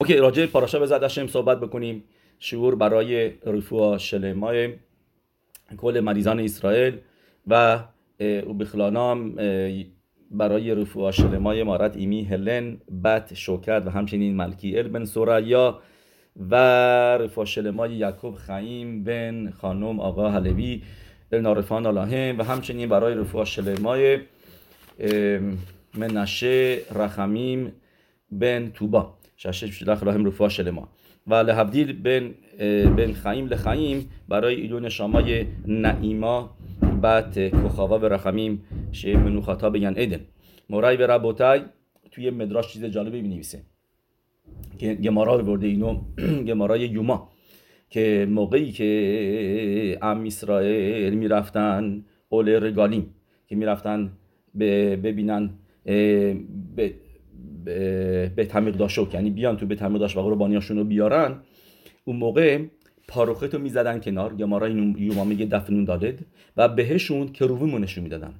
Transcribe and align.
اوکی 0.00 0.16
راجع 0.16 0.46
به 0.46 0.52
پاراشا 0.52 0.80
بزد 0.80 1.02
هشم 1.02 1.26
صحبت 1.26 1.60
بکنیم. 1.60 2.04
شعور 2.38 2.74
برای 2.74 3.28
رفوع 3.46 3.98
شلمای 3.98 4.74
کل 5.76 6.00
مریضان 6.00 6.40
اسرائیل 6.40 6.98
و 7.46 7.78
او 8.20 8.54
بخلانام 8.54 9.34
برای 10.30 10.74
رفوع 10.74 11.10
شلمای 11.10 11.62
مارت 11.62 11.96
ایمی 11.96 12.24
هلن 12.24 12.76
بت 13.04 13.34
شوکت 13.34 13.82
و 13.86 13.90
همچنین 13.90 14.36
ملکی 14.36 14.78
ال 14.78 14.88
بن 14.88 15.04
و 16.36 16.54
رفوع 17.16 17.44
شلمای 17.44 17.94
یعقوب 17.94 18.34
خیم 18.34 19.04
بن 19.04 19.50
خانم 19.50 20.00
آقا 20.00 20.30
حلوی 20.30 20.82
نارفان 21.32 21.86
آلاهم 21.86 22.38
و 22.38 22.42
همچنین 22.42 22.88
برای 22.88 23.14
رفوع 23.14 23.44
شلمای 23.44 24.18
منشه 25.94 26.78
رخمیم 26.94 27.72
بن 28.32 28.70
توبا. 28.70 29.17
شلخ 29.38 30.02
لهم 30.02 30.26
رفوع 30.26 30.48
شلما 30.48 30.88
و 31.26 31.34
لحبدیل 31.34 31.92
بن 31.92 32.34
بن 32.96 33.12
خیم 33.12 33.46
لخیم 33.46 34.10
برای 34.28 34.54
ایلون 34.54 34.88
شامای 34.88 35.46
نعیما 35.66 36.56
بعد 37.02 37.38
کخاوا 37.38 37.98
به 37.98 38.08
رخمیم 38.08 38.62
شه 38.92 39.16
منوخاتا 39.16 39.70
بگن 39.70 39.94
ایدن. 39.96 40.20
مورای 40.70 40.96
به 40.96 41.06
ربوتای 41.06 41.60
توی 42.10 42.30
مدراش 42.30 42.72
چیز 42.72 42.84
جالبی 42.84 43.22
بنویسه 43.22 43.62
که 44.78 44.94
گمارا 44.94 45.38
برده 45.38 45.66
اینو 45.66 46.00
گمارای 46.48 46.80
یوما 46.80 47.28
که 47.90 48.26
موقعی 48.30 48.72
که 48.72 49.98
ام 50.02 50.24
اسرائیل 50.24 51.14
می‌رفتن 51.14 52.04
اول 52.28 52.48
رگالیم 52.48 53.14
که 53.46 53.56
می‌رفتن 53.56 54.12
ببینن 55.02 55.50
به 56.76 56.94
به 58.36 58.46
تمیق 58.48 58.74
داشت 58.76 59.14
یعنی 59.14 59.30
بیان 59.30 59.56
تو 59.56 59.66
به 59.66 59.74
داشت 59.74 60.16
و 60.16 60.22
قربانیاشون 60.22 60.76
رو 60.76 60.84
بیارن 60.84 61.36
اون 62.04 62.16
موقع 62.16 62.64
پاروخت 63.08 63.54
رو 63.54 63.60
می‌زدن 63.60 64.00
کنار 64.00 64.34
گمارا 64.34 64.66
این 64.66 64.96
یوما 64.98 65.24
میگه 65.24 65.46
دفنون 65.46 65.84
دادد 65.84 66.18
و 66.56 66.68
بهشون 66.68 67.32
کروویم 67.32 67.72
رو 67.72 67.78
نشون 67.78 68.04
می‌دادن. 68.04 68.34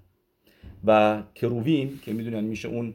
و 0.86 1.22
کروویم 1.34 2.00
که 2.04 2.12
می‌دونن 2.12 2.44
میشه 2.44 2.68
اون 2.68 2.94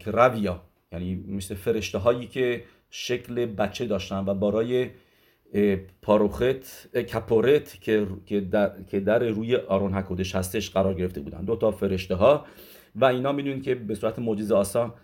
کرویا 0.00 0.60
یعنی 0.92 1.24
مثل 1.28 1.54
فرشته 1.54 1.98
هایی 1.98 2.26
که 2.26 2.64
شکل 2.90 3.46
بچه 3.46 3.86
داشتن 3.86 4.24
و 4.26 4.34
برای 4.34 4.88
پاروخت 6.02 6.96
کپورت 6.96 7.80
که 8.26 8.40
در, 8.50 8.72
که 8.90 9.00
در 9.00 9.18
روی 9.18 9.56
آرون 9.56 9.92
حکودش 9.92 10.34
هستش 10.34 10.70
قرار 10.70 10.94
گرفته 10.94 11.20
بودن. 11.20 11.44
دو 11.44 11.56
تا 11.56 11.70
فرشته 11.70 12.14
ها 12.14 12.44
و 12.96 13.04
اینا 13.04 13.32
می‌دونید 13.32 13.62
که 13.62 13.74
به 13.74 13.94
صورت 13.94 14.18
معجزه 14.18 14.54
آسا 14.54 14.94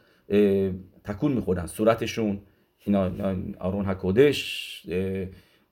تکون 1.05 1.33
می‌خورن 1.33 1.67
صورتشون 1.67 2.41
اینا 2.78 3.11
آرون 3.59 3.84
حکودش 3.84 4.83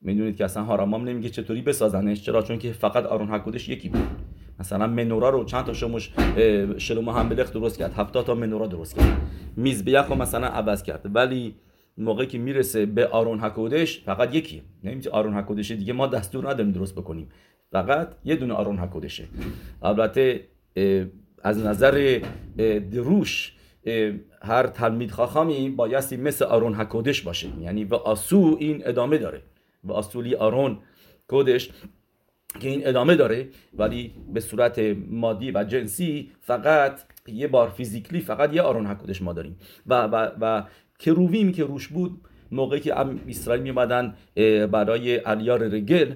می‌دونید 0.01 0.37
که 0.37 0.45
اصلا 0.45 0.65
هارامام 0.65 1.09
نمیگه 1.09 1.29
چطوری 1.29 1.63
بسازنش. 1.63 2.23
چرا؟ 2.23 2.43
چون 2.43 2.59
که 2.59 2.73
فقط 2.73 3.07
آرون 3.07 3.29
حکودش 3.29 3.69
یکی 3.69 3.89
بود. 3.89 4.07
مثلا 4.61 4.87
منورا 4.87 5.31
رو 5.31 5.45
چند 5.45 5.65
تا 5.65 5.73
شموش 5.73 6.13
شلوم 6.79 7.09
همبلخ 7.09 7.53
درست 7.53 7.79
کرد. 7.79 7.93
هفتا 7.93 8.23
تا 8.23 8.35
منورا 8.35 8.67
درست 8.67 8.97
کرد. 8.97 9.21
میزبیخ 9.57 10.07
رو 10.07 10.15
مثلا 10.15 10.47
عوض 10.47 10.83
کرد. 10.83 11.11
ولی 11.15 11.55
موقعی 11.99 12.27
که 12.27 12.39
می‌رسه 12.39 12.87
به 12.87 13.07
آرون 13.07 13.41
حکودش 13.41 14.01
فقط 14.01 14.35
یکی. 14.35 14.63
نمیشه 14.85 15.11
آرون 15.11 15.35
حکودش 15.35 15.71
دیگه 15.71 15.93
ما 15.93 16.07
دستور 16.07 16.51
نداریم 16.51 16.73
درست 16.73 16.95
بکنیم. 16.95 17.29
فقط 17.73 18.09
یه 18.25 18.37
دونه 18.37 18.55
آرون 18.55 18.79
حکودشه. 18.79 19.25
البته 19.83 20.49
از 21.43 21.67
نظر 21.67 22.21
دروش 22.91 23.55
هر 24.43 24.67
تلمید 24.67 25.11
خاخامی 25.11 25.71
بایستی 25.71 26.17
مثل 26.17 26.45
آرون 26.45 26.75
حکودش 26.75 27.23
باشه. 27.23 27.49
یعنی 27.61 27.85
و 27.85 27.95
آسو 27.95 28.57
این 28.61 28.83
ادامه 28.87 29.19
داره. 29.19 29.43
و 29.85 29.93
اصولی 29.93 30.35
آرون 30.35 30.79
کودش 31.29 31.71
که 32.61 32.69
این 32.69 32.87
ادامه 32.87 33.15
داره 33.15 33.49
ولی 33.75 34.15
به 34.35 34.41
صورت 34.41 34.79
مادی 35.11 35.51
و 35.51 35.65
جنسی 35.65 36.31
فقط 36.41 37.01
یه 37.27 37.49
بار 37.49 37.69
فیزیکلی 37.69 38.21
فقط 38.21 38.55
یه 38.55 38.63
آرون 38.63 38.87
حکودش 38.87 39.23
ما 39.23 39.33
داریم. 39.33 39.57
و, 39.87 40.03
و, 40.03 40.31
و 40.41 40.63
کروویم 40.99 41.53
که 41.53 41.65
روش 41.65 41.89
بود 41.89 42.21
موقعی 42.53 42.81
که 42.81 42.95
اسرائیل 43.29 43.63
میمدن 43.63 44.15
برای 44.73 45.17
علیار 45.17 45.69
رگل 45.69 46.13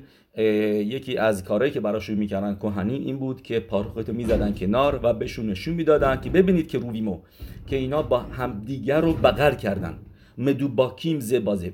یکی 0.94 1.16
از 1.16 1.44
کارهایی 1.44 1.72
که 1.72 1.80
براشون 1.80 2.16
می‌کردن 2.16 2.54
کهنین 2.54 3.02
این 3.02 3.18
بود 3.18 3.42
که 3.42 3.60
پاروخت 3.60 4.10
می‌زدن 4.10 4.54
کنار 4.54 5.00
و 5.02 5.12
بهشون 5.12 5.50
نشون 5.50 5.74
می‌دادن 5.74 6.20
که 6.20 6.30
ببینید 6.30 6.68
که 6.68 6.78
رویمو 6.78 7.18
که 7.66 7.76
اینا 7.76 8.02
با 8.02 8.18
همدیگر 8.18 9.00
رو 9.00 9.12
بغل 9.12 9.54
کردن. 9.54 9.98
مدوباکیم 10.38 11.20
زبازه 11.20 11.72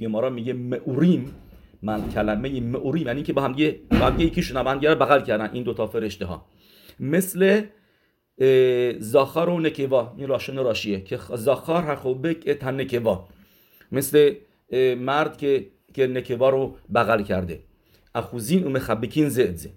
گمارا 0.00 0.30
میگه 0.30 0.52
موریم 0.52 1.30
من 1.82 2.10
کلمه 2.10 2.60
موریم 2.60 3.06
یعنی 3.06 3.22
که 3.22 3.32
با 3.32 3.42
هم 3.42 3.54
یه 3.58 3.80
با 3.90 3.96
هم 3.96 4.20
یکیشون 4.20 4.56
هم 4.56 4.80
رو 4.80 4.94
بغل 4.94 5.20
کردن 5.20 5.50
این 5.52 5.62
دوتا 5.62 5.86
فرشته 5.86 6.26
ها 6.26 6.46
مثل 7.00 7.62
زاخار 8.98 9.48
و 9.48 9.60
نکوا 9.60 10.14
این 10.16 10.28
راشن 10.28 10.56
راشیه 10.56 11.00
که 11.00 11.18
زاخار 11.34 11.82
حخوبک 11.82 12.50
تن 12.50 12.80
نکوا 12.80 13.28
مثل 13.92 14.34
مرد 14.98 15.36
که 15.36 15.66
که 15.94 16.06
نکوا 16.06 16.48
رو 16.50 16.76
بغل 16.94 17.22
کرده. 17.22 17.60
اخوزین 18.14 18.64
و 18.64 18.68
مخبکین 18.68 19.28
زدزه 19.28 19.70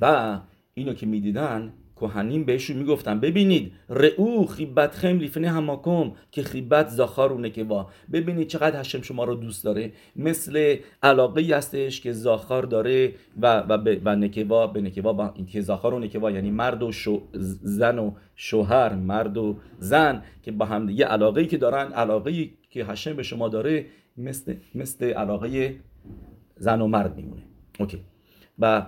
و 0.00 0.38
اینو 0.74 0.94
که 0.94 1.06
می‌دیدن 1.06 1.72
کهنین 1.96 2.44
بهشون 2.44 2.76
می‌گفتن 2.76 3.20
ببینید 3.20 3.72
رعو 3.88 4.46
خیبت 4.46 4.94
خیم 4.94 5.18
لیفنه 5.18 5.50
هماکم 5.50 6.12
که 6.30 6.42
خیبت 6.42 6.88
زاخار 6.88 7.32
و 7.32 7.38
نکوا 7.38 7.90
ببینید 8.12 8.48
چقدر 8.48 8.80
هشم 8.80 9.02
شما 9.02 9.24
رو 9.24 9.34
دوست 9.34 9.64
داره. 9.64 9.92
مثل 10.16 10.76
علاقه 11.02 11.56
هستش 11.56 12.00
که 12.00 12.12
زاخار 12.12 12.62
داره 12.62 13.12
و 13.42 13.58
و, 13.60 13.96
و 14.04 14.16
نکوا 14.16 14.66
به 14.66 14.80
نکوا 14.80 15.34
که 15.52 15.60
زاخار 15.60 15.94
و 15.94 15.98
نکوا 15.98 16.30
یعنی 16.30 16.50
مرد 16.50 16.82
و 16.82 16.92
شو 16.92 17.22
زن 17.62 17.98
و 17.98 18.12
شوهر 18.36 18.94
مرد 18.94 19.36
و 19.36 19.56
زن 19.78 20.22
که 20.42 20.52
با 20.52 20.66
هم 20.66 20.86
دیگه 20.86 21.04
علاقه 21.04 21.46
که 21.46 21.58
دارن 21.58 21.92
علاقه 21.92 22.50
که 22.74 22.84
هشم 22.84 23.12
به 23.12 23.22
شما 23.22 23.48
داره 23.48 23.86
مثل 24.16 24.54
مثل 24.74 25.04
علاقه 25.04 25.76
زن 26.56 26.80
و 26.80 26.86
مرد 26.86 27.16
میمونه. 27.16 27.42
اوکی. 27.80 28.00
و 28.58 28.86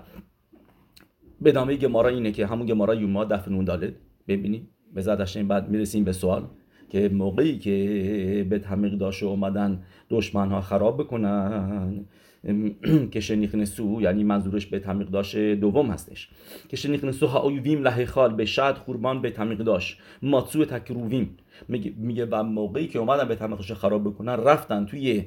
به 1.40 1.50
ادامه 1.50 1.76
گمارا 1.76 2.08
اینه 2.08 2.32
که 2.32 2.46
همون 2.46 2.66
گمارا 2.66 2.94
یوما 2.94 3.24
دفنون 3.24 3.64
داله. 3.64 3.94
ببینید 4.28 4.68
به 4.94 5.00
زدشن 5.00 5.48
بعد 5.48 5.68
می‌رسیم 5.70 6.04
به 6.04 6.12
سوال 6.12 6.46
که 6.88 7.08
موقعی 7.08 7.58
که 7.58 8.46
به 8.50 8.58
تمیق 8.58 8.92
داشت 8.92 9.22
اومدن 9.22 9.82
دشمن 10.10 10.48
ها 10.50 10.60
خراب 10.60 11.00
بکنن 11.00 12.04
که 13.12 13.20
شنیخنسو 13.20 13.98
یعنی 14.02 14.24
منظورش 14.24 14.66
به 14.66 14.78
تمیق 14.78 15.08
داشت 15.08 15.36
دوم 15.36 15.90
هستش. 15.90 16.30
که 16.68 16.76
شنیخنسو 16.76 17.26
ها 17.26 17.40
اویویم 17.42 17.82
لحه 17.82 18.06
خال 18.06 18.34
به 18.34 18.44
شد 18.44 18.74
خوربان 18.74 19.22
به 19.22 19.30
تمیق 19.30 19.58
داشت. 19.58 19.98
ماتسو 20.22 20.64
تکروویم. 20.64 21.36
میگه, 21.68 21.92
میگه 21.96 22.26
و 22.26 22.42
موقعی 22.42 22.86
که 22.86 22.98
اومدن 22.98 23.28
به 23.28 23.36
تمیق 23.36 23.60
خراب 23.60 24.04
بکنن 24.04 24.32
رفتن 24.32 24.86
توی 24.86 25.24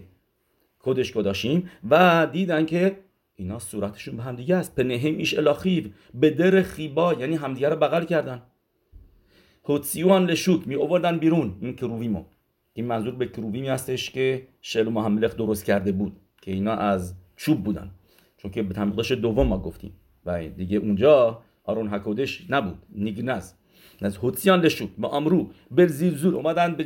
کدش 0.80 1.12
کداشیم 1.12 1.70
و 1.90 2.28
دیدن 2.32 2.66
که 2.66 3.00
اینا 3.36 3.60
صورتشون 3.60 4.18
به 4.18 4.24
همدیگه 4.24 4.56
است. 4.56 4.76
پنهم 4.76 5.18
ایش 5.18 5.38
الاخیو 5.38 5.84
به 6.14 6.30
در 6.30 6.62
خیبا 6.62 7.14
یعنی 7.14 7.36
همدیگه 7.36 7.70
رو 7.70 7.76
بغل 7.76 8.06
کردن. 8.06 8.42
هوتسیوان 9.66 10.26
لشوک 10.26 10.68
می 10.68 10.76
آوردن 10.76 11.18
بیرون 11.18 11.56
این 11.62 11.76
کروویمو 11.76 12.24
این 12.74 12.86
منظور 12.86 13.16
به 13.16 13.28
کروویمی 13.28 13.68
هستش 13.68 14.10
که 14.10 14.48
شلو 14.62 14.90
محملخ 14.90 15.36
درست 15.36 15.66
کرده 15.66 15.92
بود 15.92 16.18
که 16.42 16.52
اینا 16.52 16.74
از 16.74 17.14
چوب 17.36 17.64
بودن. 17.64 17.92
چون 18.38 18.52
که 18.52 18.64
به 18.64 18.74
تمقداش 18.74 19.12
دوم 19.12 19.48
ما 19.48 19.58
گفتیم. 19.58 19.94
و 20.26 20.48
دیگه 20.48 20.78
اونجا 20.78 21.42
آرون 21.64 21.88
حکودش 21.88 22.46
نبود 22.50 22.78
نیگنز 22.90 23.54
از 24.02 24.18
هوتسیان 24.18 24.62
لشوک 24.62 24.90
با 24.98 25.10
امرو 25.10 25.50
بر 25.72 25.88
زیر 25.88 26.14
زور 26.14 26.36
اومدن 26.36 26.76
به 26.76 26.86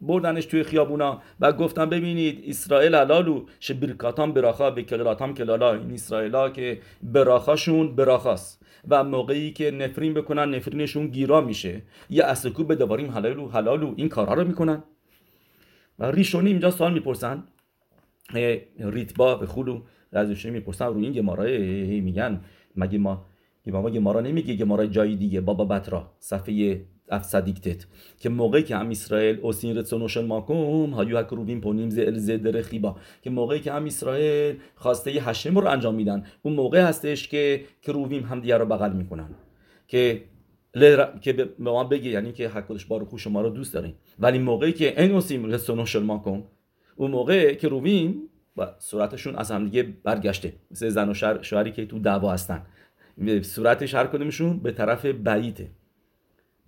بردنش 0.00 0.46
توی 0.46 0.62
خیابونا 0.62 1.22
و 1.40 1.52
گفتن 1.52 1.88
ببینید 1.88 2.44
اسرائیل 2.46 2.94
علالو 2.94 3.44
شبرکاتان 3.60 4.32
براخا 4.32 4.70
به 4.70 4.82
کلالاتام 4.82 5.34
کلالا. 5.34 5.74
این 5.74 5.92
اسرائیلا 5.92 6.50
که 6.50 6.80
براخاشون 7.02 7.96
براخاست 7.96 8.62
و 8.88 9.04
موقعی 9.04 9.52
که 9.52 9.70
نفرین 9.70 10.14
بکنن 10.14 10.54
نفرینشون 10.54 11.06
گیرا 11.06 11.40
میشه. 11.40 11.82
یه 12.10 12.24
اسکو 12.24 12.64
به 12.64 12.74
دواریم 12.74 13.10
حلالو 13.10 13.48
حلالو 13.48 13.94
این 13.96 14.08
کارها 14.08 14.34
رو 14.34 14.44
می‌کنن. 14.44 14.82
و 15.98 16.10
ریشونی 16.10 16.50
اینجا 16.50 16.70
سوال 16.70 16.92
می‌پرسن. 16.92 17.44
ریتبا 18.78 19.34
به 19.34 19.46
خولو 19.46 19.80
رزوشه 20.12 20.50
می‌پرسن. 20.50 20.86
رو 20.86 20.98
این 20.98 21.12
گمارای 21.12 22.00
میگن 22.00 22.40
مگه 22.76 22.98
ما 22.98 23.26
گمارا 23.66 23.90
گمارا 23.90 24.20
نمیگه 24.20 24.54
گمارای 24.54 24.88
جایی 24.88 25.16
دیگه. 25.16 25.40
بابا 25.40 25.64
بطرا 25.64 26.10
صفحه 26.18 26.84
افسدیکتت. 27.08 27.86
که 28.18 28.28
موقعی 28.28 28.62
که 28.62 28.76
هم 28.76 28.90
اسرائیل 28.90 29.38
اوسین 29.40 29.76
رتسونوشن 29.76 30.24
ماکوم 30.24 30.90
هایو 30.90 31.18
هکروبین 31.18 31.60
پونیم 31.60 31.90
زل 31.90 32.18
زدر 32.18 32.62
خیبا. 32.62 32.96
که 33.22 33.30
موقعی 33.30 33.60
که 33.60 33.72
هم 33.72 33.84
اسرائیل 33.84 34.56
خواسته 34.74 35.14
ی 35.14 35.50
رو 35.50 35.66
انجام 35.66 35.94
میدن. 35.94 36.24
اون 36.42 36.54
موقع 36.54 36.80
هستش 36.80 37.28
که 37.28 37.64
کروبیم 37.82 38.24
هم 38.24 38.40
دیگر 38.40 38.58
رو 38.58 38.66
بغل 38.66 38.92
می‌کنن. 38.92 39.28
که 39.88 40.22
که 41.20 41.32
به 41.32 41.48
ما 41.58 41.84
بگه 41.84 42.10
یعنی 42.10 42.32
که 42.32 42.48
حکلش 42.48 42.84
بار 42.84 43.04
خوش 43.04 43.24
شما 43.24 43.40
رو 43.40 43.48
دوست 43.50 43.74
داریم 43.74 43.94
ولی 44.18 44.38
موقعی 44.38 44.72
که 44.72 45.02
این 45.02 45.14
اسیم 45.14 45.44
رسونو 45.44 45.86
شلما 45.86 46.18
کن 46.18 46.44
اون 46.96 47.10
موقع 47.10 47.54
که 47.54 47.68
رویم 47.68 48.22
و 48.56 48.66
صورتشون 48.78 49.36
از 49.36 49.50
همدیگه 49.50 49.82
برگشته. 49.82 50.52
مثل 50.70 50.88
زن 50.88 51.08
و 51.08 51.14
شوهری 51.42 51.72
که 51.72 51.86
تو 51.86 51.98
دعوا 51.98 52.32
هستن. 52.32 52.66
صورتش 53.42 53.94
هر 53.94 54.06
کدومشون 54.06 54.58
به 54.58 54.72
طرف 54.72 55.06
بعیده 55.06 55.70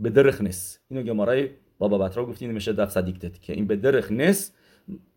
به 0.00 0.10
درخ 0.10 0.40
نس. 0.40 0.78
اینو 0.88 1.02
گمارای 1.02 1.48
بابا 1.78 1.98
بطرا 1.98 2.26
گفتین 2.26 2.52
میشه 2.52 2.72
دف 2.72 2.90
صدیقتت 2.90 3.42
که 3.42 3.52
این 3.52 3.66
به 3.66 3.76
درخ 3.76 4.12
نس 4.12 4.52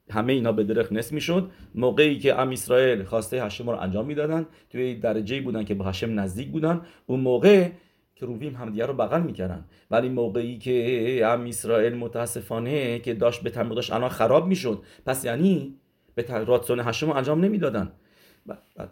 همه 0.09 0.33
اینا 0.33 0.51
به 0.51 0.63
درخ 0.63 0.91
نس 0.91 1.11
می‌شد. 1.11 1.51
موقعی 1.75 2.19
که 2.19 2.39
ام 2.39 2.49
اسرائیل 2.49 3.03
خواسته 3.03 3.43
هشم 3.43 3.69
رو 3.69 3.77
انجام 3.77 4.05
می‌دادن 4.05 4.45
توی 4.69 4.95
درجه 4.95 5.41
بودن 5.41 5.63
که 5.63 5.73
به 5.73 5.85
هشم 5.85 6.19
نزدیک 6.19 6.51
بودن 6.51 6.81
اون 7.05 7.19
موقع 7.19 7.69
که 8.15 8.25
رویم 8.25 8.55
همدیگه 8.55 8.85
رو 8.85 8.93
بغل 8.93 9.21
می‌کردن. 9.21 9.65
ولی 9.91 10.09
موقعی 10.09 10.57
که 10.57 11.21
ام 11.25 11.45
اسرائیل 11.45 11.95
متاسفانه 11.95 12.99
که 12.99 13.13
داشت 13.13 13.43
به 13.43 13.49
داشت 13.49 13.93
الان 13.93 14.09
خراب 14.09 14.47
می‌شد 14.47 14.83
پس 15.05 15.25
یعنی 15.25 15.75
به 16.15 16.25
راتسون 16.45 16.79
هشم 16.79 17.11
انجام 17.11 17.45
نمی‌دادن. 17.45 17.91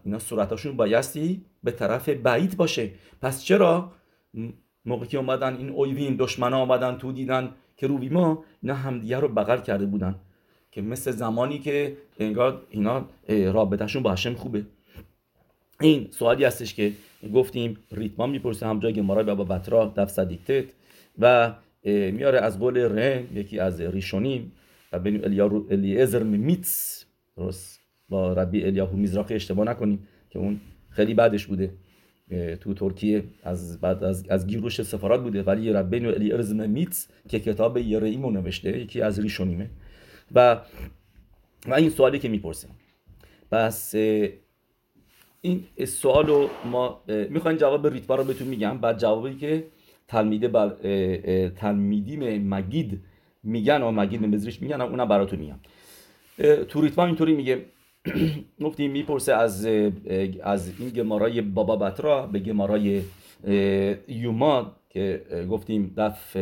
اینا 0.05 0.19
صورتاشون 0.19 0.77
بایستی 0.77 1.41
به 1.63 1.71
طرف 1.71 2.09
بعید 2.09 2.57
باشه. 2.57 2.91
پس 3.21 3.43
چرا؟ 3.43 3.91
موقعی 4.85 5.07
که 5.07 5.17
اومدن 5.17 5.55
این 5.55 5.69
اویوین 5.69 6.15
دشمن 6.19 6.53
آمدن 6.53 6.97
تو 6.97 7.11
دیدن 7.11 7.51
که 7.77 7.87
روی 7.87 8.09
ما 8.09 8.43
اینا 8.63 8.75
همدیگه 8.75 9.19
رو 9.19 9.27
بغل 9.27 9.61
کرده 9.61 9.85
بودن. 9.85 10.15
که 10.71 10.81
مثل 10.81 11.11
زمانی 11.11 11.59
که 11.59 11.97
انگار 12.19 12.61
اینا 12.69 13.05
رابطهشون 13.27 14.03
با 14.03 14.11
هشم 14.11 14.33
خوبه. 14.33 14.65
این 15.81 16.07
سوالی 16.11 16.43
هستش 16.43 16.73
که 16.73 16.91
گفتیم 17.33 17.77
ریتمان 17.91 18.29
می‌پرسه 18.29 18.67
هم 18.67 18.79
جای 18.79 18.93
گمارای 18.93 19.25
بابا 19.25 19.43
بطرا 19.43 19.93
دف 19.97 20.09
صدیقتت 20.09 20.65
و 21.19 21.53
میاره 21.83 22.39
از 22.39 22.59
قول 22.59 22.77
رن 22.77 23.27
یکی 23.33 23.59
از 23.59 23.81
ریشونیم 23.81 24.51
و 24.91 24.99
بین 24.99 25.25
الیعزر 25.71 26.23
میتس. 26.23 27.05
درست؟ 27.37 27.84
ربی 28.15 28.63
الیاهو 28.63 28.97
میزراقی 28.97 29.33
اشتباه 29.33 29.67
نکنیم 29.67 30.07
که 30.29 30.39
اون 30.39 30.59
خیلی 30.89 31.13
بعدش 31.13 31.45
بوده. 31.45 31.71
تو 32.61 32.73
ترکیه 32.73 33.23
از 33.43 33.81
بعد 33.81 34.03
از, 34.03 34.29
از 34.29 34.47
گیروش 34.47 34.81
سفارات 34.81 35.23
بوده. 35.23 35.43
ولی 35.43 35.73
ربین 35.73 36.05
الی 36.05 36.31
ارزم 36.31 36.69
میتس 36.69 37.07
که 37.29 37.39
کتاب 37.39 37.77
یرئیمو 37.77 38.31
نوشته 38.31 38.79
یکی 38.79 39.01
از 39.01 39.19
ریشونیمه. 39.19 39.69
و 40.35 40.61
و 41.67 41.73
این 41.73 41.89
سوالی 41.89 42.19
که 42.19 42.29
می‌پرسیم 42.29 42.69
پس 43.51 43.95
این 45.41 45.63
سوال 45.85 46.27
رو 46.27 46.49
ما 46.71 47.03
می‌خوایم 47.29 47.57
جواب 47.57 47.87
ریتبا 47.87 48.15
رو 48.15 48.23
بهتون 48.23 48.47
میگم. 48.47 48.77
بعد 48.77 48.97
جوابی 48.99 49.35
که 49.35 49.63
تلمیده 50.07 50.47
بر 50.47 50.69
تلمیدی 51.49 52.17
مگید 52.37 53.01
میگن 53.43 53.81
و 53.81 53.91
مگید 53.91 54.25
مزریش 54.25 54.61
میگن 54.61 54.81
اونم 54.81 55.07
براتون 55.07 55.39
میگم. 55.39 55.59
تو 56.63 56.81
ریتبا 56.81 57.05
اینطوری 57.05 57.35
میگه. 57.35 57.65
گفتیم 58.65 58.91
می‌پرسه 58.91 59.33
از 59.33 59.65
از 60.43 60.79
این 60.79 60.89
گمارای 60.89 61.41
بابا 61.41 61.75
بطرا 61.75 62.27
به 62.27 62.39
گمارای 62.39 63.01
یوما 64.07 64.75
که 64.89 65.21
گفتیم 65.49 65.93
دف 65.97 66.37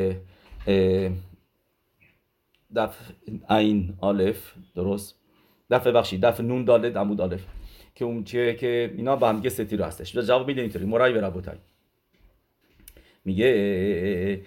دف 2.75 3.12
این 3.50 3.94
آلف 4.00 4.54
درست؟ 4.75 5.19
دف 5.71 5.88
بخشی 5.88 6.18
دف 6.18 6.39
نون 6.39 6.65
داله 6.65 6.89
دمود 6.89 7.21
آلف. 7.21 7.45
که 7.95 8.06
اون 8.06 8.24
چیه 8.24 8.54
که 8.54 8.94
اینا 8.98 9.16
با 9.16 9.30
همگه 9.30 9.50
ستی 9.50 9.77
رو 9.77 9.86
هستش. 9.86 10.18
جواب 10.18 10.48
میده 10.48 10.62
اینطوری. 10.62 10.86
مرای 10.86 11.13
به 11.13 11.31
میگه 13.25 14.42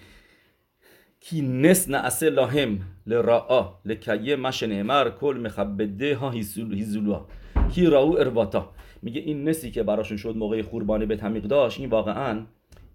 کی 1.19 1.41
نعسه 1.41 2.29
لاهم 2.29 2.79
لرعا 3.07 3.73
لکیه 3.85 4.35
مشن 4.35 4.79
امر 4.79 5.09
کل 5.09 5.39
مخبده 5.43 6.15
ها 6.15 6.31
هیزولوا 6.31 7.25
کی 7.73 7.85
راو 7.85 8.19
ارواتا؟ 8.19 8.73
میگه 9.01 9.21
این 9.21 9.49
نسی 9.49 9.71
که 9.71 9.83
براشون 9.83 10.17
شد 10.17 10.35
موقع 10.35 10.61
خوربانه 10.61 11.05
به 11.05 11.15
تمیق 11.15 11.43
داشت 11.43 11.79
این 11.79 11.89
واقعا 11.89 12.45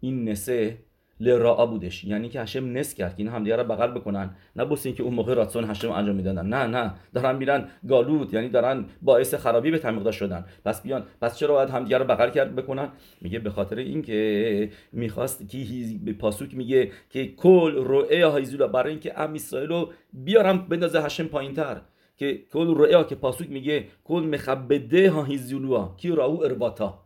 این 0.01 0.29
نسه 0.29 0.79
لراعا 1.23 1.67
بودش. 1.67 2.05
یعنی 2.05 2.29
که 2.29 2.41
هشم 2.41 2.73
نس 2.73 2.95
کرد 2.95 3.17
که 3.17 3.23
این 3.23 3.29
همدیگه 3.29 3.57
رو 3.57 3.65
بغل 3.65 3.91
بکنن. 3.91 4.31
نه 4.57 4.65
بس 4.65 4.87
که 4.87 5.03
اون 5.03 5.15
موقع 5.15 5.35
راتسون 5.35 5.71
هشم 5.71 5.91
انجام 5.91 6.17
می‌دادن. 6.17 6.47
نه 6.47 6.67
نه. 6.67 6.95
دارن 7.15 7.37
میرن 7.37 7.69
گالوت 7.89 8.35
یعنی 8.35 8.49
دارن 8.49 8.85
باعث 9.03 9.35
خرابی 9.35 9.71
به 9.71 9.79
تمیق 9.79 10.11
شدن. 10.11 10.45
پس 10.65 10.83
بیان. 10.83 11.05
پس 11.21 11.39
چرا 11.39 11.55
باید 11.55 11.71
همدیگه 11.71 11.99
رو 11.99 12.05
بغل 12.05 12.31
کرد 12.31 12.57
بکنن؟ 12.57 12.89
میگه 13.21 13.39
به 13.39 13.51
خاطر 13.51 13.77
اینکه 13.77 14.71
می‌خواست 14.93 15.49
که 15.49 15.59
به 16.05 16.13
پاسوک 16.13 16.55
میگه 16.55 16.91
که 17.11 17.27
کل 17.27 17.75
روئه 17.75 18.27
هایزولا 18.27 18.69
برای 18.69 18.91
اینکه 18.91 19.21
ام 19.21 19.35
اسرائیل 19.35 19.87
بیارم 20.13 20.59
بندازه 20.69 21.03
هشم 21.03 21.27
پایینتر. 21.27 21.81
که 22.17 22.39
کل 22.53 22.67
روئه 22.67 23.05
که 23.05 23.15
پاسوک 23.15 23.51
میگه 23.51 23.85
کل 24.05 24.23
مخبده 24.23 25.11
ها 25.11 25.25
هیزولوا 25.25 25.95
کی 25.97 26.09
راو 26.09 26.45
ارباتا 26.45 27.05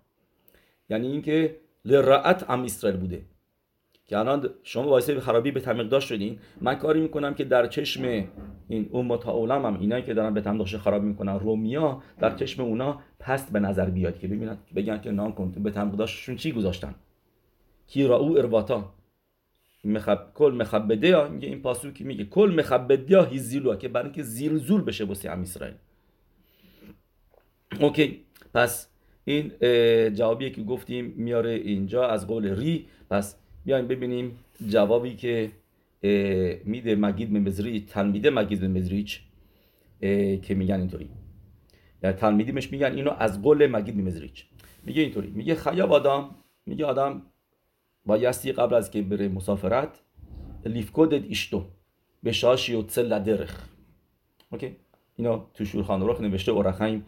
یعنی 0.88 1.06
اینکه 1.06 1.56
لرعت 1.84 2.50
ام 2.50 2.62
اسرائیل 2.64 3.00
بوده. 3.00 3.22
که 4.06 4.18
الان 4.18 4.50
شما 4.62 4.88
واسه 4.88 5.20
خرابی 5.20 5.50
به 5.50 5.60
تمیق 5.60 5.98
شدین 5.98 6.38
من 6.60 6.74
کاری 6.74 7.00
می‌کنم 7.00 7.34
که 7.34 7.44
در 7.44 7.66
چشم 7.66 8.24
این 8.68 8.90
امت 8.92 9.28
اولم 9.28 9.66
هم 9.66 9.80
اینایی 9.80 10.02
که 10.02 10.14
دارن 10.14 10.34
به 10.34 10.40
تمیق 10.40 10.76
خراب 10.76 11.02
می‌کنن 11.02 11.38
رومیا 11.38 12.02
در 12.18 12.36
چشم 12.36 12.62
اونا 12.62 13.00
پست 13.20 13.52
به 13.52 13.60
نظر 13.60 13.90
بیاد 13.90 14.18
که 14.18 14.28
ببینن 14.28 14.58
بگن 14.76 15.00
که 15.00 15.10
نام 15.10 15.32
کن 15.32 15.50
به 15.50 15.70
تمیق 15.70 16.04
چی 16.36 16.52
گذاشتن؟ 16.52 16.94
کی 17.86 18.06
را 18.06 18.16
او 18.16 18.38
ارواتا؟ 18.38 18.92
مخب 19.84 20.26
کل 20.34 20.54
مخبده 20.60 21.28
میگه 21.28 21.48
این 21.48 21.62
پاسو 21.62 21.90
که 21.90 22.04
میگه 22.04 22.24
کل 22.24 22.54
مخبده 22.58 23.24
هیزیلو 23.24 23.76
که 23.76 23.88
برای 23.88 24.04
اینکه 24.04 24.22
زیلزول 24.22 24.82
بشه 24.82 25.04
واسه 25.04 25.30
ام 25.30 25.40
اسرائیل. 25.40 25.74
اوکی 27.80 28.24
پس 28.54 28.88
این 29.24 29.52
جوابیه 30.14 30.50
که 30.50 30.62
گفتیم 30.62 31.14
میاره 31.16 31.50
اینجا 31.50 32.08
از 32.08 32.26
قول 32.26 32.54
ری. 32.54 32.86
پس 33.10 33.36
بیایم 33.66 33.88
ببینیم 33.88 34.38
جوابی 34.68 35.16
که 35.16 35.50
میده 36.64 36.94
مگید 36.94 37.32
مزریچ 37.32 37.86
تلمیده 37.86 38.30
مگید 38.30 38.64
مزریچ 38.64 39.20
که 40.42 40.54
میگن 40.54 40.80
اینطوری. 40.80 41.08
در 42.00 42.12
تلمیدیمش 42.12 42.72
میگن 42.72 42.92
اینو 42.94 43.10
از 43.18 43.42
قول 43.42 43.66
مگید 43.66 43.96
مزریچ 43.96 44.44
میگه 44.84 45.02
اینطوری. 45.02 45.30
میگه 45.30 45.54
خیاب 45.54 45.92
آدم 45.92 46.30
میگه 46.66 46.84
آدم 46.84 47.22
بایستی 48.06 48.52
قبل 48.52 48.74
از 48.74 48.90
که 48.90 49.02
بره 49.02 49.28
مسافرت 49.28 50.00
لیفکودت 50.66 51.24
ایشتو 51.24 51.64
به 52.22 52.32
شاشی 52.32 52.74
و 52.74 52.82
تسل 52.82 53.22
درخ. 53.22 53.68
اوکی؟ 54.52 54.76
اینا 55.16 55.46
تو 55.54 55.64
شورخان 55.64 56.00
روخ 56.00 56.20
نوشته 56.20 56.52
اورخایم. 56.52 57.06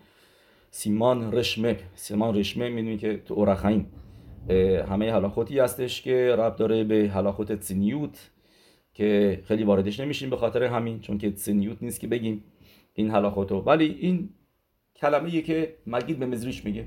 سیمان 0.70 1.32
رشمه. 1.32 1.76
سیمان 1.94 2.34
رشمه 2.34 2.68
می‌دونی 2.68 2.98
که 2.98 3.22
تو 3.24 3.34
اورخایم. 3.34 3.86
همه 4.88 5.12
حلاخوتی 5.12 5.58
هستش 5.58 6.02
که 6.02 6.36
رب 6.38 6.56
داره 6.56 6.84
به 6.84 7.10
حلاخوت 7.14 7.52
تسنیوت 7.52 8.30
که 8.94 9.42
خیلی 9.44 9.64
واردش 9.64 10.00
نمیشیم 10.00 10.30
به 10.30 10.36
خاطر 10.36 10.62
همین 10.62 11.00
چون 11.00 11.18
که 11.18 11.30
تسنیوت 11.30 11.76
نیست 11.80 12.00
که 12.00 12.06
بگیم 12.06 12.44
این 12.94 13.10
حلاخوتو. 13.10 13.58
ولی 13.58 13.96
این 14.00 14.28
کلمه 14.96 15.42
که 15.42 15.74
مگید 15.86 16.18
به 16.18 16.26
مزریش 16.26 16.64
میگه. 16.64 16.84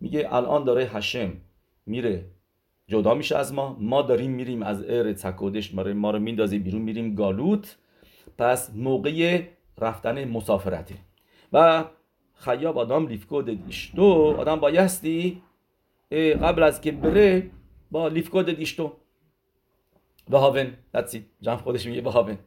میگه 0.00 0.34
الان 0.34 0.64
داره 0.64 0.84
هشم 0.84 1.32
میره 1.86 2.24
جدا 2.88 3.14
میشه 3.14 3.36
از 3.36 3.54
ما 3.54 3.76
ما 3.80 4.02
داریم 4.02 4.30
میریم 4.30 4.62
از 4.62 4.84
ار 4.88 5.12
تکودش 5.12 5.74
ما 5.74 6.10
رو 6.10 6.18
میندازه 6.18 6.58
بیرون 6.58 6.82
میریم 6.82 7.14
گالوت. 7.14 7.76
پس 8.38 8.70
موقع 8.76 9.42
رفتن 9.78 10.24
مسافرته 10.24 10.94
و 11.52 11.84
خیاب 12.34 12.78
آدم 12.78 13.06
لیفکو 13.06 13.42
دو 13.94 14.34
آدم 14.38 14.60
بایستی 14.60 15.42
قبل 16.12 16.62
از 16.62 16.80
که 16.80 16.92
بره 16.92 17.50
با 17.90 18.08
لیفکود 18.08 18.50
دیشتو. 18.50 18.92
و 20.30 20.36
هاون 20.36 20.66
دتسی 20.94 21.24
جنف 21.40 21.62
خودش 21.62 21.86
میگه 21.86 22.00
به 22.00 22.10
هاون 22.10 22.38